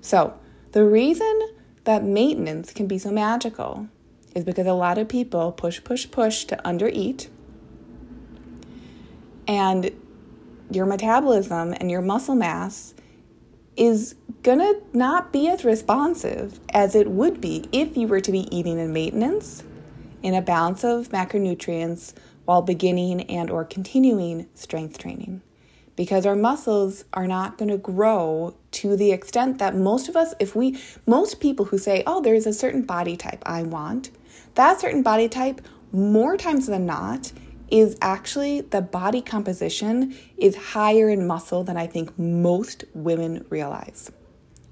So, 0.00 0.34
the 0.72 0.84
reason 0.84 1.40
that 1.84 2.04
maintenance 2.04 2.72
can 2.72 2.86
be 2.86 2.98
so 2.98 3.10
magical 3.10 3.88
is 4.34 4.44
because 4.44 4.66
a 4.66 4.72
lot 4.72 4.98
of 4.98 5.08
people 5.08 5.52
push, 5.52 5.82
push, 5.84 6.10
push 6.10 6.44
to 6.46 6.56
undereat. 6.64 7.28
And 9.46 9.92
your 10.70 10.86
metabolism 10.86 11.74
and 11.78 11.90
your 11.90 12.02
muscle 12.02 12.34
mass 12.34 12.94
is 13.76 14.14
gonna 14.42 14.74
not 14.92 15.32
be 15.32 15.48
as 15.48 15.64
responsive 15.64 16.60
as 16.72 16.94
it 16.94 17.10
would 17.10 17.40
be 17.40 17.68
if 17.72 17.96
you 17.96 18.06
were 18.06 18.20
to 18.20 18.32
be 18.32 18.54
eating 18.54 18.78
in 18.78 18.92
maintenance 18.92 19.62
in 20.22 20.34
a 20.34 20.42
balance 20.42 20.84
of 20.84 21.08
macronutrients 21.10 22.14
while 22.44 22.62
beginning 22.62 23.22
and 23.22 23.50
or 23.50 23.64
continuing 23.64 24.46
strength 24.54 24.98
training 24.98 25.42
because 25.96 26.26
our 26.26 26.34
muscles 26.34 27.04
are 27.12 27.26
not 27.26 27.56
going 27.56 27.70
to 27.70 27.78
grow 27.78 28.54
to 28.72 28.96
the 28.96 29.12
extent 29.12 29.58
that 29.58 29.76
most 29.76 30.08
of 30.08 30.16
us 30.16 30.34
if 30.40 30.54
we 30.54 30.78
most 31.06 31.40
people 31.40 31.66
who 31.66 31.78
say 31.78 32.02
oh 32.06 32.20
there's 32.20 32.46
a 32.46 32.52
certain 32.52 32.82
body 32.82 33.16
type 33.16 33.42
i 33.46 33.62
want 33.62 34.10
that 34.54 34.80
certain 34.80 35.02
body 35.02 35.28
type 35.28 35.60
more 35.92 36.36
times 36.36 36.66
than 36.66 36.86
not 36.86 37.32
is 37.70 37.96
actually 38.02 38.60
the 38.60 38.80
body 38.80 39.20
composition 39.20 40.14
is 40.36 40.54
higher 40.56 41.08
in 41.08 41.26
muscle 41.26 41.64
than 41.64 41.76
I 41.76 41.86
think 41.86 42.16
most 42.18 42.84
women 42.94 43.44
realize. 43.48 44.10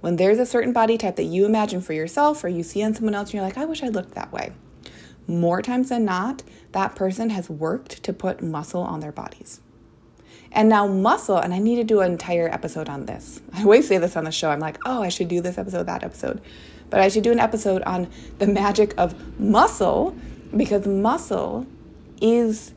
When 0.01 0.17
there's 0.17 0.39
a 0.39 0.47
certain 0.47 0.73
body 0.73 0.99
type 0.99 1.17
that 1.17 1.25
you 1.25 1.47
imagine 1.47 1.81
for 1.81 1.93
yourself 1.93 2.43
or 2.45 2.49
you 2.49 2.63
see 2.63 2.83
on 2.83 2.95
someone 2.95 3.15
else 3.15 3.29
and 3.29 3.35
you're 3.35 3.45
like, 3.45 3.59
I 3.59 3.65
wish 3.65 3.83
I 3.83 3.89
looked 3.89 4.15
that 4.15 4.33
way. 4.33 4.53
More 5.27 5.63
times 5.63 5.89
than 5.89 6.05
not, 6.05 6.43
that 6.73 6.95
person 6.95 7.31
has 7.31 7.49
worked 7.49 8.03
to 8.03 8.13
put 8.13 8.43
muscle 8.43 8.83
on 8.83 9.01
their 9.01 9.13
bodies. 9.13 9.61
And 10.51 10.69
now, 10.69 10.87
muscle, 10.87 11.39
and 11.39 11.55
I 11.55 11.59
need 11.59 11.77
to 11.77 11.85
do 11.85 12.01
an 12.01 12.13
entire 12.13 12.49
episode 12.49 12.89
on 12.89 13.07
this. 13.07 13.41
I 13.53 13.63
always 13.63 13.89
say 13.89 13.99
this 13.99 14.17
on 14.17 14.25
the 14.25 14.33
show. 14.33 14.51
I'm 14.51 14.61
like, 14.61 14.79
oh, 14.85 15.03
I 15.03 15.09
should 15.09 15.29
do 15.29 15.41
this 15.41 15.59
episode, 15.59 15.85
that 15.87 16.05
episode. 16.05 16.41
But 16.91 17.01
I 17.01 17.09
should 17.09 17.25
do 17.25 17.33
an 17.33 17.41
episode 17.41 17.83
on 17.83 18.11
the 18.39 18.47
magic 18.47 18.95
of 18.99 19.41
muscle 19.41 20.15
because 20.55 20.87
muscle 20.87 21.67
is 22.21 22.75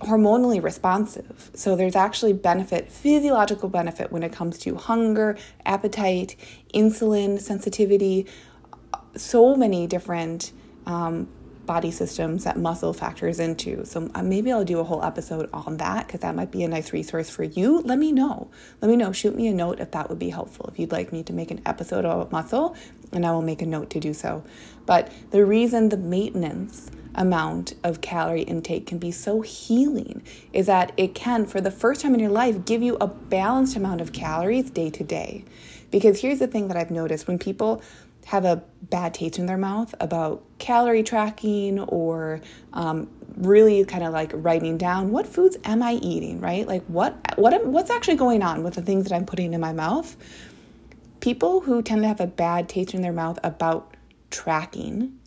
hormonally 0.00 0.62
responsive. 0.62 1.50
So 1.54 1.76
there's 1.76 1.94
actually 1.94 2.32
benefit, 2.32 2.90
physiological 2.90 3.68
benefit 3.68 4.10
when 4.10 4.22
it 4.22 4.32
comes 4.32 4.58
to 4.60 4.74
hunger, 4.74 5.36
appetite, 5.64 6.36
insulin 6.74 7.40
sensitivity, 7.40 8.26
so 9.14 9.54
many 9.54 9.86
different 9.86 10.52
um, 10.90 11.28
body 11.66 11.90
systems 11.90 12.44
that 12.44 12.56
muscle 12.56 12.92
factors 12.92 13.38
into. 13.38 13.84
So 13.86 14.10
uh, 14.14 14.22
maybe 14.22 14.50
I'll 14.50 14.64
do 14.64 14.80
a 14.80 14.84
whole 14.84 15.04
episode 15.04 15.48
on 15.52 15.76
that 15.76 16.06
because 16.06 16.20
that 16.20 16.34
might 16.34 16.50
be 16.50 16.64
a 16.64 16.68
nice 16.68 16.92
resource 16.92 17.30
for 17.30 17.44
you. 17.44 17.80
Let 17.82 17.98
me 17.98 18.10
know. 18.10 18.50
Let 18.80 18.90
me 18.90 18.96
know. 18.96 19.12
Shoot 19.12 19.36
me 19.36 19.46
a 19.46 19.54
note 19.54 19.78
if 19.78 19.92
that 19.92 20.08
would 20.08 20.18
be 20.18 20.30
helpful. 20.30 20.68
If 20.72 20.78
you'd 20.80 20.90
like 20.90 21.12
me 21.12 21.22
to 21.22 21.32
make 21.32 21.52
an 21.52 21.60
episode 21.64 22.04
about 22.04 22.32
muscle, 22.32 22.76
and 23.12 23.24
I 23.24 23.30
will 23.30 23.42
make 23.42 23.62
a 23.62 23.66
note 23.66 23.90
to 23.90 24.00
do 24.00 24.12
so. 24.12 24.42
But 24.84 25.12
the 25.30 25.44
reason 25.44 25.90
the 25.90 25.96
maintenance 25.96 26.90
amount 27.14 27.74
of 27.84 28.00
calorie 28.00 28.42
intake 28.42 28.86
can 28.86 28.98
be 28.98 29.12
so 29.12 29.40
healing 29.40 30.22
is 30.52 30.66
that 30.66 30.92
it 30.96 31.14
can, 31.14 31.46
for 31.46 31.60
the 31.60 31.70
first 31.70 32.00
time 32.00 32.14
in 32.14 32.20
your 32.20 32.30
life, 32.30 32.64
give 32.64 32.82
you 32.82 32.96
a 33.00 33.06
balanced 33.06 33.76
amount 33.76 34.00
of 34.00 34.12
calories 34.12 34.70
day 34.70 34.90
to 34.90 35.04
day. 35.04 35.44
Because 35.90 36.20
here's 36.20 36.38
the 36.38 36.46
thing 36.46 36.68
that 36.68 36.76
I've 36.76 36.90
noticed 36.90 37.26
when 37.28 37.38
people 37.38 37.82
have 38.30 38.44
a 38.44 38.62
bad 38.82 39.12
taste 39.12 39.40
in 39.40 39.46
their 39.46 39.58
mouth 39.58 39.92
about 39.98 40.40
calorie 40.58 41.02
tracking 41.02 41.80
or 41.80 42.40
um, 42.72 43.10
really 43.36 43.84
kind 43.84 44.04
of 44.04 44.12
like 44.12 44.30
writing 44.32 44.78
down 44.78 45.10
what 45.10 45.26
foods 45.26 45.56
am 45.64 45.82
I 45.82 45.94
eating, 45.94 46.40
right? 46.40 46.64
Like 46.64 46.84
what 46.84 47.16
what 47.36 47.66
what's 47.66 47.90
actually 47.90 48.14
going 48.14 48.40
on 48.40 48.62
with 48.62 48.74
the 48.74 48.82
things 48.82 49.08
that 49.08 49.16
I'm 49.16 49.26
putting 49.26 49.52
in 49.52 49.60
my 49.60 49.72
mouth. 49.72 50.16
People 51.18 51.62
who 51.62 51.82
tend 51.82 52.02
to 52.02 52.08
have 52.08 52.20
a 52.20 52.28
bad 52.28 52.68
taste 52.68 52.94
in 52.94 53.02
their 53.02 53.12
mouth 53.12 53.40
about 53.42 53.96
tracking 54.30 55.18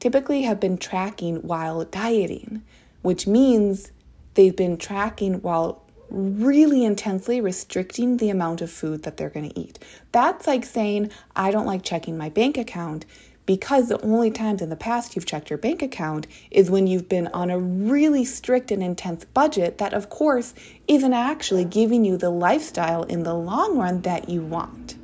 typically 0.00 0.44
have 0.44 0.58
been 0.58 0.78
tracking 0.78 1.36
while 1.42 1.84
dieting, 1.84 2.62
which 3.02 3.26
means 3.26 3.92
they've 4.32 4.56
been 4.56 4.78
tracking 4.78 5.42
while 5.42 5.81
really 6.12 6.84
intensely 6.84 7.40
restricting 7.40 8.18
the 8.18 8.30
amount 8.30 8.60
of 8.60 8.70
food 8.70 9.02
that 9.02 9.16
they're 9.16 9.30
going 9.30 9.48
to 9.48 9.58
eat. 9.58 9.78
That's 10.12 10.46
like 10.46 10.64
saying, 10.64 11.10
I 11.34 11.50
don't 11.50 11.66
like 11.66 11.82
checking 11.82 12.18
my 12.18 12.28
bank 12.28 12.58
account 12.58 13.06
because 13.46 13.88
the 13.88 14.00
only 14.02 14.30
times 14.30 14.62
in 14.62 14.68
the 14.68 14.76
past 14.76 15.16
you've 15.16 15.26
checked 15.26 15.50
your 15.50 15.58
bank 15.58 15.82
account 15.82 16.26
is 16.50 16.70
when 16.70 16.86
you've 16.86 17.08
been 17.08 17.26
on 17.28 17.50
a 17.50 17.58
really 17.58 18.24
strict 18.24 18.70
and 18.70 18.82
intense 18.82 19.24
budget 19.24 19.78
that, 19.78 19.94
of 19.94 20.10
course, 20.10 20.54
isn't 20.86 21.12
actually 21.12 21.64
giving 21.64 22.04
you 22.04 22.16
the 22.16 22.30
lifestyle 22.30 23.02
in 23.04 23.24
the 23.24 23.34
long 23.34 23.78
run 23.78 24.02
that 24.02 24.28
you 24.28 24.42
want 24.42 24.96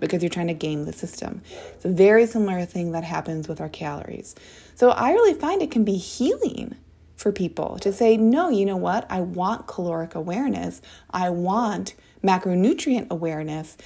because 0.00 0.22
you're 0.22 0.30
trying 0.30 0.48
to 0.48 0.54
game 0.54 0.84
the 0.84 0.92
system. 0.92 1.40
It's 1.74 1.84
a 1.84 1.90
very 1.90 2.26
similar 2.26 2.64
thing 2.64 2.92
that 2.92 3.04
happens 3.04 3.48
with 3.48 3.60
our 3.60 3.68
calories. 3.68 4.34
So 4.74 4.90
I 4.90 5.12
really 5.12 5.38
find 5.38 5.62
it 5.62 5.70
can 5.70 5.84
be 5.84 5.96
healing 5.96 6.76
for 7.16 7.32
people 7.32 7.78
to 7.80 7.92
say, 7.92 8.16
no, 8.16 8.48
you 8.48 8.66
know 8.66 8.76
what? 8.76 9.06
I 9.10 9.20
want 9.20 9.66
caloric 9.66 10.14
awareness. 10.14 10.82
I 11.10 11.30
want 11.30 11.94
macronutrient 12.22 13.08
awareness. 13.10 13.76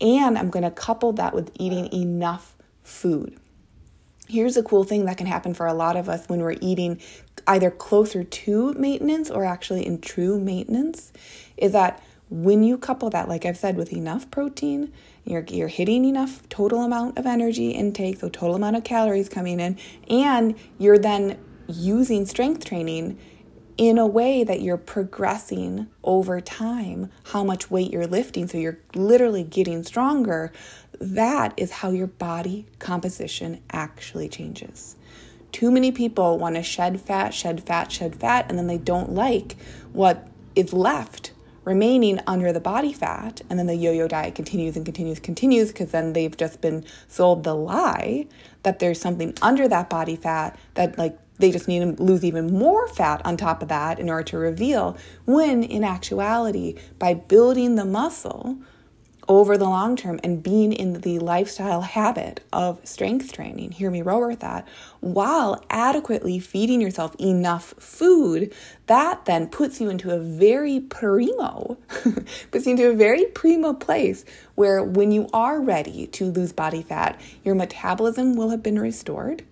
And 0.00 0.36
I'm 0.36 0.50
going 0.50 0.64
to 0.64 0.70
couple 0.70 1.12
that 1.14 1.34
with 1.34 1.50
eating 1.58 1.92
enough 1.92 2.56
food. 2.82 3.38
Here's 4.28 4.56
a 4.56 4.62
cool 4.62 4.84
thing 4.84 5.04
that 5.04 5.18
can 5.18 5.26
happen 5.26 5.54
for 5.54 5.66
a 5.66 5.74
lot 5.74 5.96
of 5.96 6.08
us 6.08 6.26
when 6.28 6.40
we're 6.40 6.56
eating 6.60 7.00
either 7.46 7.70
closer 7.70 8.24
to 8.24 8.72
maintenance 8.74 9.30
or 9.30 9.44
actually 9.44 9.86
in 9.86 10.00
true 10.00 10.40
maintenance 10.40 11.12
is 11.56 11.72
that 11.72 12.02
when 12.30 12.64
you 12.64 12.78
couple 12.78 13.10
that, 13.10 13.28
like 13.28 13.44
I've 13.44 13.56
said, 13.56 13.76
with 13.76 13.92
enough 13.92 14.30
protein, 14.30 14.92
you're, 15.24 15.44
you're 15.48 15.68
hitting 15.68 16.04
enough 16.04 16.46
total 16.48 16.82
amount 16.82 17.18
of 17.18 17.26
energy 17.26 17.70
intake, 17.70 18.18
so 18.18 18.28
total 18.28 18.56
amount 18.56 18.76
of 18.76 18.84
calories 18.84 19.28
coming 19.28 19.60
in, 19.60 19.78
and 20.08 20.56
you're 20.78 20.98
then 20.98 21.38
using 21.66 22.26
strength 22.26 22.64
training 22.64 23.18
in 23.76 23.98
a 23.98 24.06
way 24.06 24.44
that 24.44 24.60
you're 24.60 24.76
progressing 24.76 25.88
over 26.04 26.40
time 26.40 27.10
how 27.24 27.42
much 27.42 27.70
weight 27.70 27.90
you're 27.90 28.06
lifting. 28.06 28.46
So 28.46 28.58
you're 28.58 28.78
literally 28.94 29.42
getting 29.42 29.82
stronger. 29.82 30.52
That 31.00 31.54
is 31.56 31.72
how 31.72 31.90
your 31.90 32.06
body 32.06 32.66
composition 32.78 33.60
actually 33.72 34.28
changes. 34.28 34.96
Too 35.50 35.70
many 35.70 35.92
people 35.92 36.38
want 36.38 36.56
to 36.56 36.62
shed 36.62 37.00
fat, 37.00 37.34
shed 37.34 37.64
fat, 37.64 37.90
shed 37.90 38.16
fat, 38.16 38.46
and 38.48 38.58
then 38.58 38.66
they 38.66 38.78
don't 38.78 39.12
like 39.12 39.56
what 39.92 40.28
is 40.54 40.72
left 40.72 41.32
remaining 41.64 42.20
under 42.26 42.52
the 42.52 42.60
body 42.60 42.92
fat. 42.92 43.40
And 43.48 43.58
then 43.58 43.66
the 43.66 43.74
yo 43.74 43.90
yo 43.90 44.06
diet 44.06 44.34
continues 44.34 44.76
and 44.76 44.84
continues, 44.84 45.18
continues, 45.18 45.68
because 45.68 45.90
then 45.90 46.12
they've 46.12 46.36
just 46.36 46.60
been 46.60 46.84
sold 47.08 47.44
the 47.44 47.54
lie 47.54 48.26
that 48.62 48.78
there's 48.78 49.00
something 49.00 49.34
under 49.42 49.66
that 49.68 49.88
body 49.88 50.16
fat 50.16 50.58
that, 50.74 50.98
like, 50.98 51.18
they 51.38 51.50
just 51.50 51.68
need 51.68 51.96
to 51.96 52.02
lose 52.02 52.24
even 52.24 52.52
more 52.52 52.88
fat 52.88 53.20
on 53.24 53.36
top 53.36 53.62
of 53.62 53.68
that 53.68 53.98
in 53.98 54.08
order 54.08 54.22
to 54.24 54.38
reveal. 54.38 54.96
When 55.24 55.62
in 55.64 55.84
actuality, 55.84 56.76
by 56.98 57.14
building 57.14 57.74
the 57.74 57.84
muscle, 57.84 58.58
over 59.28 59.56
the 59.56 59.64
long 59.64 59.96
term 59.96 60.20
and 60.22 60.42
being 60.42 60.72
in 60.72 61.00
the 61.00 61.18
lifestyle 61.18 61.80
habit 61.80 62.40
of 62.52 62.80
strength 62.86 63.32
training, 63.32 63.72
hear 63.72 63.90
me 63.90 64.02
roar 64.02 64.28
with 64.28 64.40
that, 64.40 64.66
while 65.00 65.64
adequately 65.70 66.38
feeding 66.38 66.80
yourself 66.80 67.14
enough 67.18 67.74
food, 67.78 68.52
that 68.86 69.24
then 69.24 69.48
puts 69.48 69.80
you 69.80 69.88
into 69.88 70.10
a 70.10 70.18
very 70.18 70.80
primo, 70.80 71.78
puts 72.50 72.66
you 72.66 72.72
into 72.72 72.90
a 72.90 72.94
very 72.94 73.24
primo 73.26 73.72
place 73.72 74.24
where 74.54 74.82
when 74.82 75.10
you 75.10 75.28
are 75.32 75.60
ready 75.60 76.06
to 76.08 76.26
lose 76.26 76.52
body 76.52 76.82
fat, 76.82 77.20
your 77.44 77.54
metabolism 77.54 78.36
will 78.36 78.50
have 78.50 78.62
been 78.62 78.78
restored. 78.78 79.44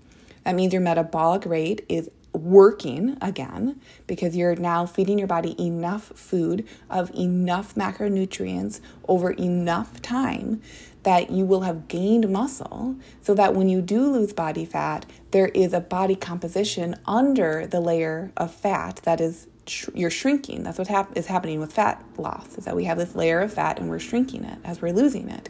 That 0.45 0.55
means 0.55 0.73
your 0.73 0.83
metabolic 0.83 1.47
rate 1.47 1.85
is 1.89 2.11
working 2.33 3.17
again 3.21 3.81
because 4.07 4.37
you're 4.37 4.57
now 4.57 4.87
feeding 4.87 5.19
your 5.19 5.29
body 5.29 5.55
enough 5.63 6.05
food 6.15 6.67
of 6.89 7.11
enough 7.15 7.75
macronutrients 7.75 8.81
over 9.07 9.33
enough 9.33 10.01
time 10.01 10.63
that 11.03 11.31
you 11.31 11.45
will 11.45 11.63
have 11.63 11.89
gained 11.89 12.29
muscle 12.31 12.97
so 13.21 13.35
that 13.35 13.55
when 13.55 13.69
you 13.69 13.83
do 13.83 14.11
lose 14.11 14.33
body 14.33 14.65
fat, 14.65 15.05
there 15.33 15.49
is 15.49 15.73
a 15.73 15.81
body 15.81 16.15
composition 16.15 16.95
under 17.07 17.67
the 17.67 17.81
layer 17.81 18.33
of 18.37 18.53
fat 18.53 19.01
that 19.05 19.21
is 19.21 19.49
you're 19.95 20.11
shrinking. 20.11 20.65
That's 20.65 20.79
what 20.79 20.89
hap- 20.89 21.17
is 21.17 21.27
happening 21.27 21.61
with 21.61 21.73
fat 21.73 22.05
loss 22.17 22.59
is 22.59 22.65
that 22.65 22.75
we 22.75 22.85
have 22.85 22.99
this 22.99 23.15
layer 23.15 23.41
of 23.41 23.53
fat 23.53 23.79
and 23.79 23.89
we're 23.89 24.01
shrinking 24.01 24.45
it 24.45 24.59
as 24.65 24.83
we're 24.83 24.93
losing 24.93 25.29
it 25.29 25.49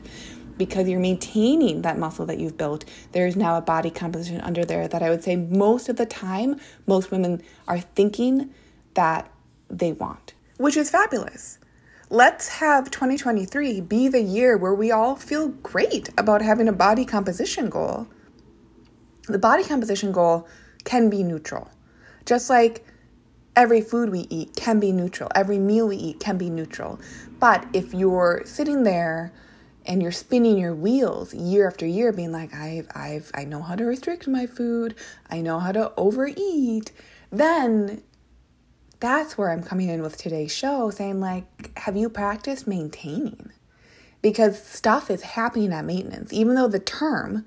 because 0.56 0.88
you're 0.88 1.00
maintaining 1.00 1.82
that 1.82 1.98
muscle 1.98 2.26
that 2.26 2.38
you've 2.38 2.56
built, 2.56 2.84
there's 3.12 3.36
now 3.36 3.56
a 3.56 3.60
body 3.60 3.90
composition 3.90 4.40
under 4.40 4.64
there 4.64 4.88
that 4.88 5.02
I 5.02 5.10
would 5.10 5.22
say 5.22 5.36
most 5.36 5.88
of 5.88 5.96
the 5.96 6.06
time, 6.06 6.60
most 6.86 7.10
women 7.10 7.42
are 7.68 7.80
thinking 7.80 8.52
that 8.94 9.30
they 9.68 9.92
want, 9.92 10.34
which 10.58 10.76
is 10.76 10.90
fabulous. 10.90 11.58
Let's 12.10 12.48
have 12.48 12.90
2023 12.90 13.80
be 13.80 14.08
the 14.08 14.20
year 14.20 14.58
where 14.58 14.74
we 14.74 14.90
all 14.90 15.16
feel 15.16 15.48
great 15.48 16.10
about 16.18 16.42
having 16.42 16.68
a 16.68 16.72
body 16.72 17.06
composition 17.06 17.70
goal. 17.70 18.06
The 19.28 19.38
body 19.38 19.64
composition 19.64 20.12
goal 20.12 20.46
can 20.84 21.08
be 21.08 21.22
neutral, 21.22 21.70
just 22.26 22.50
like 22.50 22.84
every 23.56 23.80
food 23.80 24.10
we 24.10 24.26
eat 24.30 24.54
can 24.56 24.80
be 24.80 24.92
neutral, 24.92 25.30
every 25.34 25.58
meal 25.58 25.88
we 25.88 25.96
eat 25.96 26.20
can 26.20 26.36
be 26.36 26.50
neutral. 26.50 27.00
But 27.38 27.66
if 27.72 27.94
you're 27.94 28.42
sitting 28.44 28.82
there, 28.82 29.32
and 29.86 30.02
you're 30.02 30.12
spinning 30.12 30.58
your 30.58 30.74
wheels 30.74 31.34
year 31.34 31.66
after 31.66 31.86
year 31.86 32.12
being 32.12 32.32
like 32.32 32.54
I've 32.54 32.88
I've 32.94 33.30
I 33.34 33.44
know 33.44 33.62
how 33.62 33.74
to 33.74 33.84
restrict 33.84 34.28
my 34.28 34.46
food, 34.46 34.94
I 35.30 35.40
know 35.40 35.58
how 35.58 35.72
to 35.72 35.92
overeat, 35.96 36.92
then 37.30 38.02
that's 39.00 39.36
where 39.36 39.50
I'm 39.50 39.62
coming 39.62 39.88
in 39.88 40.02
with 40.02 40.16
today's 40.16 40.54
show 40.54 40.90
saying 40.90 41.20
like 41.20 41.76
have 41.78 41.96
you 41.96 42.08
practiced 42.08 42.66
maintaining? 42.66 43.50
Because 44.20 44.62
stuff 44.62 45.10
is 45.10 45.22
happening 45.22 45.72
at 45.72 45.84
maintenance 45.84 46.32
even 46.32 46.54
though 46.54 46.68
the 46.68 46.78
term 46.78 47.44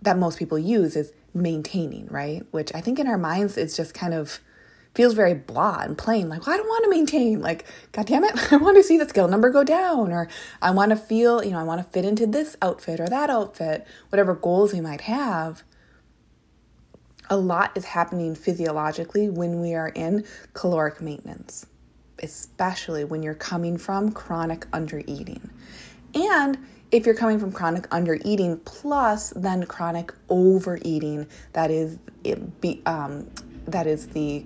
that 0.00 0.18
most 0.18 0.38
people 0.38 0.58
use 0.58 0.96
is 0.96 1.12
maintaining, 1.34 2.06
right? 2.06 2.44
Which 2.50 2.74
I 2.74 2.80
think 2.80 2.98
in 2.98 3.06
our 3.06 3.18
minds 3.18 3.56
it's 3.56 3.76
just 3.76 3.94
kind 3.94 4.14
of 4.14 4.40
feels 4.94 5.14
very 5.14 5.34
blah 5.34 5.78
and 5.80 5.96
plain. 5.96 6.28
Like, 6.28 6.46
well, 6.46 6.54
I 6.54 6.58
don't 6.58 6.68
want 6.68 6.84
to 6.84 6.90
maintain. 6.90 7.40
Like, 7.40 7.64
God 7.92 8.06
damn 8.06 8.24
it, 8.24 8.34
I 8.52 8.56
want 8.56 8.76
to 8.76 8.82
see 8.82 8.98
the 8.98 9.08
skill 9.08 9.28
number 9.28 9.50
go 9.50 9.64
down, 9.64 10.12
or 10.12 10.28
I 10.60 10.70
want 10.70 10.90
to 10.90 10.96
feel, 10.96 11.44
you 11.44 11.50
know, 11.50 11.58
I 11.58 11.64
want 11.64 11.84
to 11.84 11.90
fit 11.90 12.04
into 12.04 12.26
this 12.26 12.56
outfit 12.62 13.00
or 13.00 13.08
that 13.08 13.30
outfit, 13.30 13.86
whatever 14.10 14.34
goals 14.34 14.72
we 14.72 14.80
might 14.80 15.02
have. 15.02 15.62
A 17.30 17.36
lot 17.36 17.72
is 17.76 17.86
happening 17.86 18.34
physiologically 18.34 19.30
when 19.30 19.60
we 19.60 19.74
are 19.74 19.88
in 19.88 20.24
caloric 20.52 21.00
maintenance, 21.00 21.66
especially 22.22 23.04
when 23.04 23.22
you're 23.22 23.34
coming 23.34 23.78
from 23.78 24.12
chronic 24.12 24.70
undereating. 24.72 25.48
And 26.14 26.58
if 26.90 27.06
you're 27.06 27.14
coming 27.14 27.38
from 27.38 27.52
chronic 27.52 27.88
undereating 27.88 28.62
plus 28.66 29.30
then 29.30 29.64
chronic 29.64 30.12
overeating, 30.28 31.26
that 31.54 31.70
is 31.70 31.98
it 32.22 32.60
be, 32.60 32.82
um, 32.84 33.30
that 33.66 33.86
is 33.86 34.08
the 34.08 34.44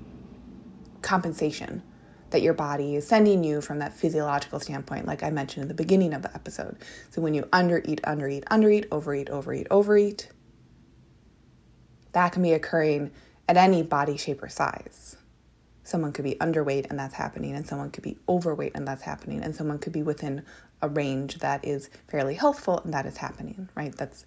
compensation 1.06 1.82
that 2.30 2.42
your 2.42 2.54
body 2.54 2.96
is 2.96 3.06
sending 3.06 3.44
you 3.44 3.60
from 3.60 3.78
that 3.78 3.94
physiological 3.94 4.58
standpoint, 4.58 5.06
like 5.06 5.22
I 5.22 5.30
mentioned 5.30 5.62
in 5.62 5.68
the 5.68 5.74
beginning 5.74 6.12
of 6.12 6.22
the 6.22 6.34
episode. 6.34 6.76
So 7.10 7.22
when 7.22 7.32
you 7.32 7.42
undereat, 7.44 8.00
undereat, 8.00 8.44
undereat, 8.44 8.86
overeat, 8.90 9.30
overeat, 9.30 9.68
overeat, 9.70 10.28
that 12.12 12.32
can 12.32 12.42
be 12.42 12.52
occurring 12.52 13.12
at 13.48 13.56
any 13.56 13.84
body 13.84 14.16
shape 14.16 14.42
or 14.42 14.48
size. 14.48 15.16
Someone 15.84 16.12
could 16.12 16.24
be 16.24 16.34
underweight 16.34 16.90
and 16.90 16.98
that's 16.98 17.14
happening, 17.14 17.54
and 17.54 17.64
someone 17.64 17.92
could 17.92 18.02
be 18.02 18.18
overweight 18.28 18.72
and 18.74 18.88
that's 18.88 19.02
happening, 19.02 19.44
and 19.44 19.54
someone 19.54 19.78
could 19.78 19.92
be 19.92 20.02
within 20.02 20.42
a 20.82 20.88
range 20.88 21.38
that 21.38 21.64
is 21.64 21.88
fairly 22.08 22.34
healthful 22.34 22.80
and 22.80 22.92
that 22.92 23.06
is 23.06 23.16
happening, 23.16 23.68
right? 23.76 23.96
That's, 23.96 24.24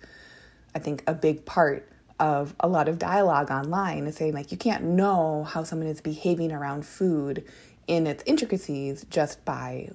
I 0.73 0.79
think, 0.79 1.03
a 1.05 1.13
big 1.13 1.45
part 1.45 1.91
of 2.19 2.55
a 2.59 2.67
lot 2.67 2.89
of 2.89 2.99
dialogue 2.99 3.49
online 3.49 4.05
is 4.07 4.17
saying 4.17 4.33
like 4.33 4.51
you 4.51 4.57
can't 4.57 4.83
know 4.83 5.45
how 5.45 5.63
someone 5.63 5.87
is 5.87 6.01
behaving 6.01 6.51
around 6.51 6.85
food 6.85 7.45
in 7.87 8.05
its 8.05 8.23
intricacies 8.25 9.05
just 9.09 9.43
by 9.45 9.89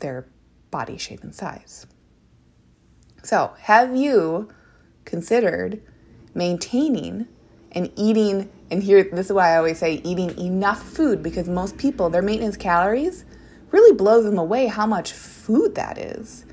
their 0.00 0.26
body 0.70 0.98
shape 0.98 1.22
and 1.22 1.34
size. 1.34 1.86
So, 3.22 3.52
have 3.60 3.94
you 3.94 4.48
considered 5.04 5.82
maintaining 6.34 7.28
and 7.72 7.90
eating? 7.96 8.50
And 8.70 8.82
here, 8.82 9.02
this 9.04 9.26
is 9.26 9.32
why 9.32 9.50
I 9.50 9.56
always 9.56 9.78
say 9.78 10.00
eating 10.04 10.36
enough 10.38 10.82
food 10.82 11.22
because 11.22 11.48
most 11.48 11.76
people, 11.76 12.08
their 12.08 12.22
maintenance 12.22 12.56
calories 12.56 13.24
really 13.70 13.94
blows 13.96 14.24
them 14.24 14.38
away 14.38 14.66
how 14.66 14.86
much 14.86 15.12
food 15.12 15.74
that 15.74 15.98
is. 15.98 16.44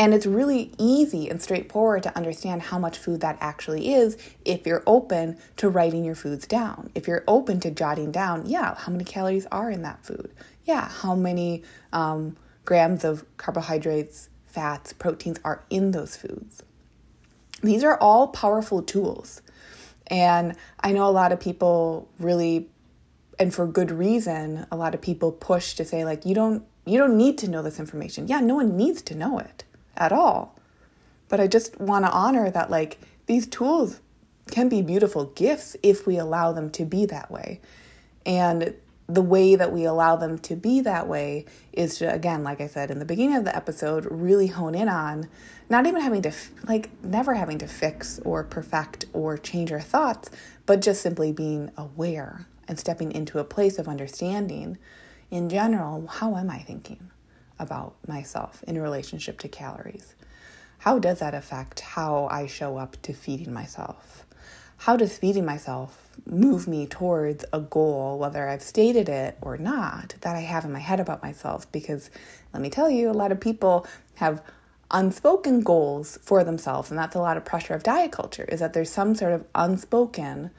And 0.00 0.14
it's 0.14 0.24
really 0.24 0.72
easy 0.78 1.28
and 1.28 1.42
straightforward 1.42 2.04
to 2.04 2.16
understand 2.16 2.62
how 2.62 2.78
much 2.78 2.96
food 2.96 3.20
that 3.20 3.36
actually 3.38 3.92
is 3.92 4.16
if 4.46 4.66
you're 4.66 4.82
open 4.86 5.36
to 5.58 5.68
writing 5.68 6.06
your 6.06 6.14
foods 6.14 6.46
down. 6.46 6.90
If 6.94 7.06
you're 7.06 7.22
open 7.28 7.60
to 7.60 7.70
jotting 7.70 8.10
down, 8.10 8.46
yeah, 8.46 8.74
how 8.76 8.92
many 8.92 9.04
calories 9.04 9.44
are 9.52 9.70
in 9.70 9.82
that 9.82 10.02
food? 10.02 10.32
Yeah, 10.64 10.88
how 10.88 11.14
many 11.14 11.64
um, 11.92 12.38
grams 12.64 13.04
of 13.04 13.26
carbohydrates, 13.36 14.30
fats, 14.46 14.94
proteins 14.94 15.38
are 15.44 15.64
in 15.68 15.90
those 15.90 16.16
foods? 16.16 16.62
These 17.62 17.84
are 17.84 17.98
all 17.98 18.28
powerful 18.28 18.82
tools. 18.82 19.42
And 20.06 20.56
I 20.80 20.92
know 20.92 21.04
a 21.04 21.12
lot 21.12 21.30
of 21.30 21.40
people 21.40 22.08
really 22.18 22.70
and 23.38 23.52
for 23.54 23.66
good 23.66 23.90
reason, 23.90 24.66
a 24.70 24.76
lot 24.76 24.94
of 24.94 25.02
people 25.02 25.30
push 25.30 25.74
to 25.74 25.84
say 25.84 26.06
like 26.06 26.24
you 26.24 26.34
don't 26.34 26.64
you 26.86 26.96
don't 26.96 27.18
need 27.18 27.36
to 27.36 27.50
know 27.50 27.60
this 27.60 27.78
information. 27.78 28.28
Yeah, 28.28 28.40
no 28.40 28.54
one 28.54 28.78
needs 28.78 29.02
to 29.02 29.14
know 29.14 29.38
it 29.38 29.64
at 29.96 30.12
all. 30.12 30.56
But 31.28 31.40
I 31.40 31.46
just 31.46 31.80
want 31.80 32.04
to 32.04 32.10
honor 32.10 32.50
that, 32.50 32.70
like, 32.70 32.98
these 33.26 33.46
tools 33.46 34.00
can 34.50 34.68
be 34.68 34.82
beautiful 34.82 35.26
gifts 35.26 35.76
if 35.82 36.06
we 36.06 36.18
allow 36.18 36.52
them 36.52 36.70
to 36.70 36.84
be 36.84 37.06
that 37.06 37.30
way. 37.30 37.60
And 38.26 38.74
the 39.06 39.22
way 39.22 39.56
that 39.56 39.72
we 39.72 39.84
allow 39.84 40.16
them 40.16 40.38
to 40.38 40.54
be 40.56 40.80
that 40.82 41.08
way 41.08 41.44
is 41.72 41.98
to, 41.98 42.12
again, 42.12 42.44
like 42.44 42.60
I 42.60 42.66
said 42.66 42.90
in 42.90 42.98
the 42.98 43.04
beginning 43.04 43.36
of 43.36 43.44
the 43.44 43.54
episode, 43.54 44.06
really 44.10 44.46
hone 44.46 44.74
in 44.74 44.88
on 44.88 45.28
not 45.68 45.86
even 45.86 46.00
having 46.00 46.22
to, 46.22 46.32
like, 46.64 46.90
never 47.02 47.34
having 47.34 47.58
to 47.58 47.66
fix 47.66 48.20
or 48.24 48.44
perfect 48.44 49.06
or 49.12 49.36
change 49.36 49.72
our 49.72 49.80
thoughts, 49.80 50.30
but 50.66 50.80
just 50.80 51.02
simply 51.02 51.32
being 51.32 51.70
aware 51.76 52.46
and 52.68 52.78
stepping 52.78 53.12
into 53.12 53.38
a 53.38 53.44
place 53.44 53.78
of 53.78 53.88
understanding 53.88 54.78
in 55.30 55.48
general 55.48 56.06
how 56.06 56.36
am 56.36 56.50
I 56.50 56.58
thinking? 56.58 57.09
About 57.60 57.94
myself 58.08 58.64
in 58.66 58.80
relationship 58.80 59.38
to 59.40 59.48
calories? 59.48 60.14
How 60.78 60.98
does 60.98 61.18
that 61.20 61.34
affect 61.34 61.80
how 61.80 62.26
I 62.30 62.46
show 62.46 62.78
up 62.78 62.96
to 63.02 63.12
feeding 63.12 63.52
myself? 63.52 64.26
How 64.78 64.96
does 64.96 65.18
feeding 65.18 65.44
myself 65.44 66.16
move 66.24 66.66
me 66.66 66.86
towards 66.86 67.44
a 67.52 67.60
goal, 67.60 68.18
whether 68.18 68.48
I've 68.48 68.62
stated 68.62 69.10
it 69.10 69.36
or 69.42 69.58
not, 69.58 70.14
that 70.22 70.36
I 70.36 70.40
have 70.40 70.64
in 70.64 70.72
my 70.72 70.78
head 70.78 70.98
about 70.98 71.22
myself? 71.22 71.70
Because 71.70 72.10
let 72.54 72.62
me 72.62 72.70
tell 72.70 72.88
you, 72.88 73.10
a 73.10 73.12
lot 73.12 73.30
of 73.30 73.40
people 73.40 73.86
have 74.14 74.42
unspoken 74.90 75.60
goals 75.60 76.18
for 76.22 76.44
themselves, 76.44 76.90
and 76.90 76.98
that's 76.98 77.14
a 77.14 77.20
lot 77.20 77.36
of 77.36 77.44
pressure 77.44 77.74
of 77.74 77.82
diet 77.82 78.10
culture, 78.10 78.46
is 78.48 78.60
that 78.60 78.72
there's 78.72 78.90
some 78.90 79.14
sort 79.14 79.32
of 79.32 79.44
unspoken 79.54 80.50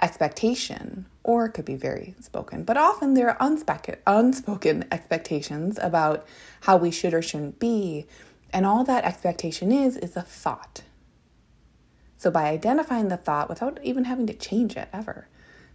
expectation, 0.00 1.04
or 1.26 1.46
it 1.46 1.50
could 1.50 1.64
be 1.64 1.74
very 1.74 2.14
spoken, 2.20 2.62
but 2.62 2.76
often 2.76 3.14
there 3.14 3.28
are 3.28 3.36
unspoken, 3.40 3.96
unspoken 4.06 4.84
expectations 4.92 5.76
about 5.82 6.24
how 6.60 6.76
we 6.76 6.92
should 6.92 7.12
or 7.12 7.20
shouldn't 7.20 7.58
be. 7.58 8.06
And 8.52 8.64
all 8.64 8.84
that 8.84 9.04
expectation 9.04 9.72
is, 9.72 9.96
is 9.96 10.16
a 10.16 10.22
thought. 10.22 10.82
So 12.16 12.30
by 12.30 12.44
identifying 12.44 13.08
the 13.08 13.16
thought 13.16 13.48
without 13.48 13.80
even 13.82 14.04
having 14.04 14.28
to 14.28 14.34
change 14.34 14.76
it 14.76 14.88
ever, 14.92 15.26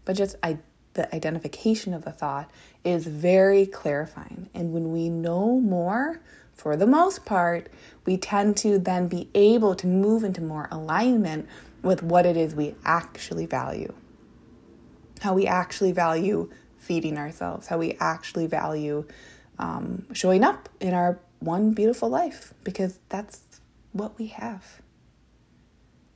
but 0.06 0.16
just 0.16 0.38
I 0.42 0.60
the 0.94 1.14
identification 1.14 1.94
of 1.94 2.06
the 2.06 2.12
thought 2.12 2.50
is 2.84 3.06
very 3.06 3.66
clarifying. 3.66 4.50
And 4.54 4.74
when 4.74 4.92
we 4.92 5.10
know 5.10 5.60
more, 5.60 6.22
for 6.54 6.76
the 6.76 6.88
most 6.88 7.26
part, 7.26 7.70
we 8.06 8.18
tend 8.18 8.58
to 8.58 8.78
then 8.78 9.08
be 9.08 9.30
able 9.34 9.76
to 9.76 9.88
move 9.88 10.24
into 10.24 10.42
more 10.42 10.68
alignment 10.70 11.48
with 11.82 12.04
what 12.04 12.26
it 12.26 12.36
is 12.36 12.56
we 12.56 12.76
actually 12.84 13.46
value. 13.46 13.94
How 15.22 15.34
we 15.34 15.48
actually 15.48 15.92
value 15.92 16.50
feeding 16.78 17.18
ourselves, 17.18 17.68
how 17.68 17.78
we 17.78 17.96
actually 18.00 18.48
value 18.48 19.06
um, 19.60 20.06
showing 20.14 20.44
up 20.44 20.68
in 20.80 20.94
our 20.94 21.20
one 21.40 21.74
beautiful 21.74 22.10
life, 22.10 22.54
because 22.64 23.00
that's 23.10 23.62
what 23.94 24.18
we 24.18 24.28
have. 24.28 24.82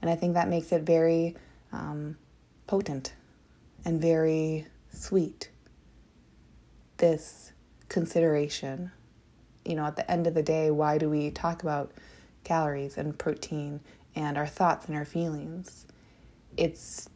And 0.02 0.10
I 0.10 0.16
think 0.16 0.34
that 0.34 0.50
makes 0.50 0.72
it 0.72 0.82
very 0.84 1.36
um, 1.72 2.18
potent 2.68 3.14
and 3.86 4.02
very 4.02 4.68
sweet. 4.92 5.50
This 6.98 7.54
consideration. 7.90 8.92
You 9.64 9.76
know, 9.76 9.86
at 9.86 9.96
the 9.96 10.10
end 10.10 10.28
of 10.28 10.34
the 10.34 10.44
day, 10.44 10.72
why 10.72 10.98
do 10.98 11.10
we 11.10 11.32
talk 11.32 11.64
about 11.64 11.92
calories 12.44 12.98
and 12.98 13.18
protein 13.18 13.82
and 14.16 14.38
our 14.38 14.48
thoughts 14.48 14.88
and 14.88 14.96
our 14.96 15.06
feelings? 15.06 15.86
It's 16.56 17.10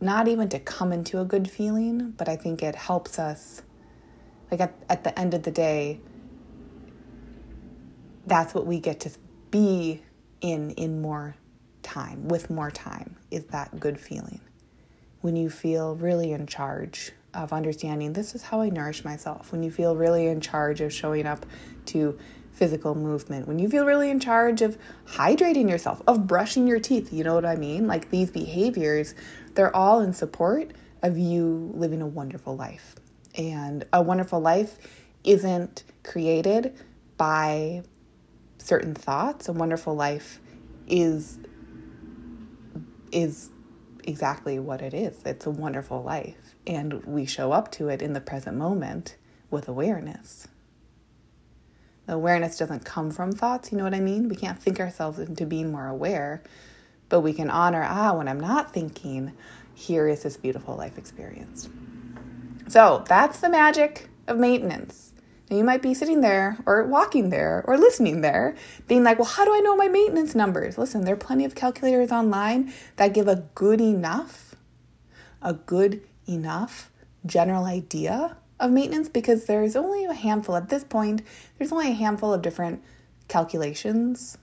not 0.00 0.28
even 0.28 0.48
to 0.50 0.58
come 0.58 0.92
into 0.92 1.20
a 1.20 1.24
good 1.24 1.50
feeling, 1.50 2.12
but 2.12 2.28
I 2.28 2.36
think 2.36 2.62
it 2.62 2.74
helps 2.74 3.18
us. 3.18 3.62
Like 4.50 4.60
at, 4.60 4.74
at 4.88 5.04
the 5.04 5.18
end 5.18 5.34
of 5.34 5.42
the 5.42 5.50
day, 5.50 6.00
that's 8.26 8.54
what 8.54 8.66
we 8.66 8.80
get 8.80 9.00
to 9.00 9.10
be 9.50 10.02
in 10.40 10.70
in 10.72 11.00
more 11.02 11.34
time, 11.82 12.28
with 12.28 12.50
more 12.50 12.70
time, 12.70 13.16
is 13.30 13.44
that 13.46 13.80
good 13.80 13.98
feeling 13.98 14.40
when 15.20 15.36
you 15.36 15.50
feel 15.50 15.96
really 15.96 16.32
in 16.32 16.46
charge 16.46 17.12
of 17.34 17.52
understanding 17.52 18.12
this 18.12 18.34
is 18.34 18.42
how 18.42 18.60
I 18.60 18.70
nourish 18.70 19.04
myself, 19.04 19.52
when 19.52 19.62
you 19.62 19.70
feel 19.70 19.96
really 19.96 20.26
in 20.26 20.40
charge 20.40 20.80
of 20.80 20.92
showing 20.92 21.26
up 21.26 21.44
to 21.86 22.18
physical 22.52 22.94
movement, 22.94 23.46
when 23.46 23.58
you 23.58 23.68
feel 23.68 23.84
really 23.84 24.10
in 24.10 24.18
charge 24.18 24.62
of 24.62 24.78
hydrating 25.06 25.68
yourself, 25.68 26.02
of 26.06 26.26
brushing 26.26 26.66
your 26.66 26.80
teeth, 26.80 27.12
you 27.12 27.22
know 27.22 27.34
what 27.34 27.44
I 27.44 27.56
mean? 27.56 27.86
Like 27.86 28.10
these 28.10 28.30
behaviors, 28.30 29.14
they're 29.58 29.74
all 29.74 29.98
in 29.98 30.12
support 30.12 30.70
of 31.02 31.18
you 31.18 31.72
living 31.74 32.00
a 32.00 32.06
wonderful 32.06 32.54
life. 32.54 32.94
And 33.34 33.84
a 33.92 34.00
wonderful 34.00 34.38
life 34.38 34.78
isn't 35.24 35.82
created 36.04 36.78
by 37.16 37.82
certain 38.58 38.94
thoughts. 38.94 39.48
A 39.48 39.52
wonderful 39.52 39.96
life 39.96 40.38
is 40.86 41.40
is 43.10 43.50
exactly 44.04 44.60
what 44.60 44.80
it 44.80 44.94
is. 44.94 45.20
It's 45.24 45.46
a 45.46 45.50
wonderful 45.50 46.04
life. 46.04 46.54
And 46.64 47.04
we 47.04 47.26
show 47.26 47.50
up 47.50 47.72
to 47.72 47.88
it 47.88 48.00
in 48.00 48.12
the 48.12 48.20
present 48.20 48.56
moment 48.56 49.16
with 49.50 49.66
awareness. 49.66 50.46
The 52.06 52.12
awareness 52.12 52.56
doesn't 52.56 52.84
come 52.84 53.10
from 53.10 53.32
thoughts, 53.32 53.72
you 53.72 53.78
know 53.78 53.84
what 53.84 53.94
I 53.94 53.98
mean? 54.00 54.28
We 54.28 54.36
can't 54.36 54.62
think 54.62 54.78
ourselves 54.78 55.18
into 55.18 55.46
being 55.46 55.72
more 55.72 55.88
aware, 55.88 56.44
but 57.08 57.20
we 57.20 57.32
can 57.32 57.50
honor, 57.50 57.84
ah, 57.88 58.14
when 58.14 58.28
I'm 58.28 58.40
not 58.40 58.72
thinking, 58.72 59.32
here 59.74 60.08
is 60.08 60.22
this 60.22 60.36
beautiful 60.36 60.76
life 60.76 60.98
experience. 60.98 61.68
So 62.68 63.04
that's 63.08 63.40
the 63.40 63.48
magic 63.48 64.08
of 64.26 64.38
maintenance. 64.38 65.12
Now, 65.50 65.56
you 65.56 65.64
might 65.64 65.80
be 65.80 65.94
sitting 65.94 66.20
there 66.20 66.58
or 66.66 66.84
walking 66.84 67.30
there 67.30 67.64
or 67.66 67.78
listening 67.78 68.20
there, 68.20 68.54
being 68.86 69.02
like, 69.02 69.18
well, 69.18 69.28
how 69.28 69.46
do 69.46 69.54
I 69.54 69.60
know 69.60 69.76
my 69.76 69.88
maintenance 69.88 70.34
numbers? 70.34 70.76
Listen, 70.76 71.04
there 71.04 71.14
are 71.14 71.18
plenty 71.18 71.46
of 71.46 71.54
calculators 71.54 72.12
online 72.12 72.72
that 72.96 73.14
give 73.14 73.28
a 73.28 73.44
good 73.54 73.80
enough, 73.80 74.54
a 75.40 75.54
good 75.54 76.02
enough 76.26 76.90
general 77.24 77.64
idea 77.64 78.36
of 78.60 78.70
maintenance 78.70 79.08
because 79.08 79.46
there's 79.46 79.76
only 79.76 80.04
a 80.04 80.12
handful 80.12 80.56
at 80.56 80.68
this 80.68 80.84
point, 80.84 81.22
there's 81.56 81.72
only 81.72 81.90
a 81.90 81.94
handful 81.94 82.34
of 82.34 82.42
different 82.42 82.82
calculations. 83.28 84.36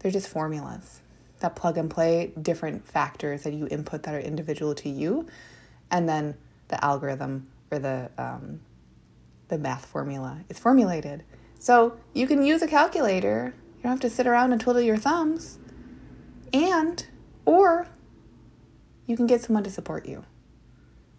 They're 0.00 0.12
just 0.12 0.28
formulas 0.28 1.00
that 1.40 1.56
plug 1.56 1.78
and 1.78 1.90
play 1.90 2.32
different 2.40 2.86
factors 2.86 3.42
that 3.42 3.54
you 3.54 3.68
input 3.70 4.02
that 4.04 4.14
are 4.14 4.20
individual 4.20 4.74
to 4.76 4.88
you, 4.88 5.26
and 5.90 6.08
then 6.08 6.36
the 6.68 6.82
algorithm 6.84 7.48
or 7.70 7.78
the 7.78 8.10
um, 8.18 8.60
the 9.48 9.58
math 9.58 9.86
formula 9.86 10.40
is 10.48 10.58
formulated. 10.58 11.24
So 11.58 11.98
you 12.12 12.26
can 12.26 12.42
use 12.44 12.62
a 12.62 12.68
calculator. 12.68 13.54
You 13.76 13.82
don't 13.82 13.92
have 13.92 14.00
to 14.00 14.10
sit 14.10 14.26
around 14.26 14.52
and 14.52 14.60
twiddle 14.60 14.82
your 14.82 14.96
thumbs. 14.96 15.58
And, 16.52 17.04
or 17.44 17.88
you 19.06 19.16
can 19.16 19.26
get 19.26 19.42
someone 19.42 19.64
to 19.64 19.70
support 19.70 20.06
you. 20.06 20.24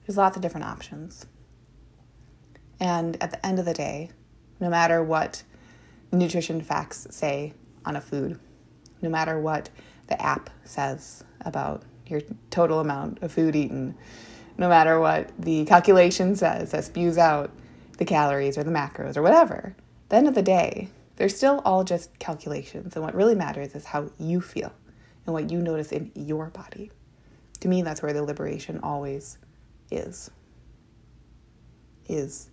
There's 0.05 0.17
lots 0.17 0.35
of 0.35 0.41
different 0.41 0.67
options. 0.67 1.25
And 2.79 3.21
at 3.21 3.31
the 3.31 3.45
end 3.45 3.59
of 3.59 3.65
the 3.65 3.73
day, 3.73 4.11
no 4.59 4.69
matter 4.69 5.03
what 5.03 5.43
nutrition 6.11 6.61
facts 6.61 7.07
say 7.09 7.53
on 7.85 7.95
a 7.95 8.01
food, 8.01 8.39
no 9.01 9.09
matter 9.09 9.39
what 9.39 9.69
the 10.09 10.21
app 10.21 10.49
says 10.65 11.23
about 11.41 11.83
your 12.05 12.21
total 12.49 12.79
amount 12.79 13.21
of 13.21 13.31
food 13.31 13.55
eaten, 13.55 13.95
no 14.57 14.67
matter 14.67 14.99
what 14.99 15.31
the 15.39 15.63
calculation 15.65 16.35
says 16.35 16.71
that 16.71 16.83
spews 16.83 17.17
out 17.17 17.51
the 17.97 18.05
calories 18.05 18.57
or 18.57 18.63
the 18.63 18.71
macros 18.71 19.15
or 19.15 19.21
whatever. 19.21 19.75
At 20.05 20.09
the 20.09 20.15
end 20.17 20.27
of 20.27 20.35
the 20.35 20.41
day, 20.41 20.89
they're 21.15 21.29
still 21.29 21.61
all 21.63 21.83
just 21.83 22.17
calculations. 22.19 22.95
And 22.95 23.05
what 23.05 23.13
really 23.13 23.35
matters 23.35 23.75
is 23.75 23.85
how 23.85 24.09
you 24.17 24.41
feel 24.41 24.73
and 25.25 25.33
what 25.33 25.51
you 25.51 25.59
notice 25.59 25.91
in 25.91 26.11
your 26.15 26.47
body. 26.47 26.91
To 27.59 27.67
me, 27.67 27.81
that's 27.81 28.01
where 28.01 28.13
the 28.13 28.23
liberation 28.23 28.79
always 28.81 29.37
is. 29.91 30.31
Is 32.07 32.49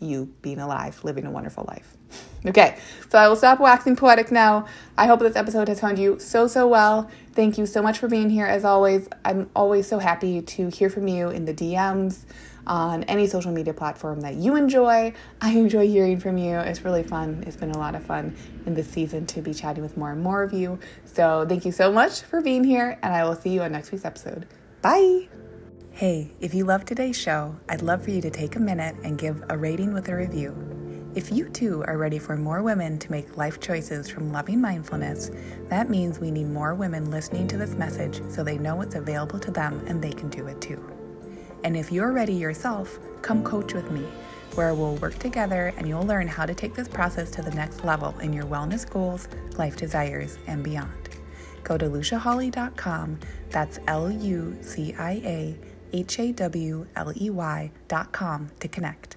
you 0.00 0.32
being 0.42 0.58
alive, 0.58 1.02
living 1.04 1.26
a 1.26 1.30
wonderful 1.30 1.64
life. 1.68 1.96
Okay, 2.46 2.78
so 3.08 3.18
I 3.18 3.28
will 3.28 3.36
stop 3.36 3.60
waxing 3.60 3.96
poetic 3.96 4.30
now. 4.30 4.66
I 4.96 5.06
hope 5.06 5.20
this 5.20 5.36
episode 5.36 5.68
has 5.68 5.80
found 5.80 5.98
you 5.98 6.18
so, 6.18 6.46
so 6.46 6.66
well. 6.68 7.10
Thank 7.32 7.58
you 7.58 7.66
so 7.66 7.82
much 7.82 7.98
for 7.98 8.08
being 8.08 8.30
here. 8.30 8.46
As 8.46 8.64
always, 8.64 9.08
I'm 9.24 9.50
always 9.56 9.86
so 9.86 9.98
happy 9.98 10.40
to 10.40 10.68
hear 10.68 10.88
from 10.88 11.08
you 11.08 11.30
in 11.30 11.44
the 11.44 11.54
DMs 11.54 12.24
on 12.66 13.02
any 13.04 13.26
social 13.26 13.50
media 13.50 13.74
platform 13.74 14.20
that 14.20 14.34
you 14.34 14.54
enjoy. 14.56 15.12
I 15.40 15.52
enjoy 15.52 15.88
hearing 15.88 16.20
from 16.20 16.38
you. 16.38 16.58
It's 16.58 16.84
really 16.84 17.02
fun. 17.02 17.42
It's 17.46 17.56
been 17.56 17.70
a 17.70 17.78
lot 17.78 17.94
of 17.94 18.04
fun 18.04 18.36
in 18.66 18.74
this 18.74 18.88
season 18.88 19.26
to 19.26 19.42
be 19.42 19.54
chatting 19.54 19.82
with 19.82 19.96
more 19.96 20.12
and 20.12 20.22
more 20.22 20.42
of 20.42 20.52
you. 20.52 20.78
So 21.04 21.44
thank 21.48 21.64
you 21.64 21.72
so 21.72 21.90
much 21.90 22.20
for 22.22 22.40
being 22.40 22.62
here, 22.62 22.98
and 23.02 23.14
I 23.14 23.24
will 23.24 23.36
see 23.36 23.50
you 23.50 23.62
on 23.62 23.72
next 23.72 23.90
week's 23.90 24.04
episode. 24.04 24.46
Bye. 24.82 25.28
Hey, 25.98 26.30
if 26.38 26.54
you 26.54 26.64
love 26.64 26.84
today's 26.84 27.16
show, 27.16 27.56
I'd 27.68 27.82
love 27.82 28.04
for 28.04 28.12
you 28.12 28.20
to 28.20 28.30
take 28.30 28.54
a 28.54 28.60
minute 28.60 28.94
and 29.02 29.18
give 29.18 29.42
a 29.48 29.58
rating 29.58 29.92
with 29.92 30.08
a 30.08 30.14
review. 30.14 30.54
If 31.16 31.32
you 31.32 31.48
too 31.48 31.82
are 31.88 31.98
ready 31.98 32.20
for 32.20 32.36
more 32.36 32.62
women 32.62 33.00
to 33.00 33.10
make 33.10 33.36
life 33.36 33.58
choices 33.58 34.08
from 34.08 34.30
loving 34.30 34.60
mindfulness, 34.60 35.32
that 35.68 35.90
means 35.90 36.20
we 36.20 36.30
need 36.30 36.50
more 36.50 36.76
women 36.76 37.10
listening 37.10 37.48
to 37.48 37.56
this 37.56 37.74
message 37.74 38.22
so 38.30 38.44
they 38.44 38.58
know 38.58 38.80
it's 38.80 38.94
available 38.94 39.40
to 39.40 39.50
them 39.50 39.84
and 39.88 40.00
they 40.00 40.12
can 40.12 40.28
do 40.28 40.46
it 40.46 40.60
too. 40.60 40.80
And 41.64 41.76
if 41.76 41.90
you're 41.90 42.12
ready 42.12 42.34
yourself, 42.34 43.00
come 43.20 43.42
coach 43.42 43.74
with 43.74 43.90
me, 43.90 44.06
where 44.54 44.74
we'll 44.74 44.94
work 44.98 45.18
together 45.18 45.74
and 45.78 45.88
you'll 45.88 46.06
learn 46.06 46.28
how 46.28 46.46
to 46.46 46.54
take 46.54 46.76
this 46.76 46.86
process 46.86 47.28
to 47.32 47.42
the 47.42 47.50
next 47.56 47.84
level 47.84 48.16
in 48.20 48.32
your 48.32 48.44
wellness 48.44 48.88
goals, 48.88 49.26
life 49.56 49.76
desires, 49.76 50.38
and 50.46 50.62
beyond. 50.62 50.92
Go 51.64 51.76
to 51.76 51.86
luciahawley.com, 51.86 53.18
that's 53.50 53.80
L 53.88 54.12
U 54.12 54.56
C 54.62 54.94
I 54.96 55.20
A 55.24 55.58
H 55.92 56.18
A 56.18 56.32
W 56.32 56.86
L 56.96 57.12
E 57.16 57.30
Y.com 57.30 58.50
to 58.60 58.68
connect. 58.68 59.16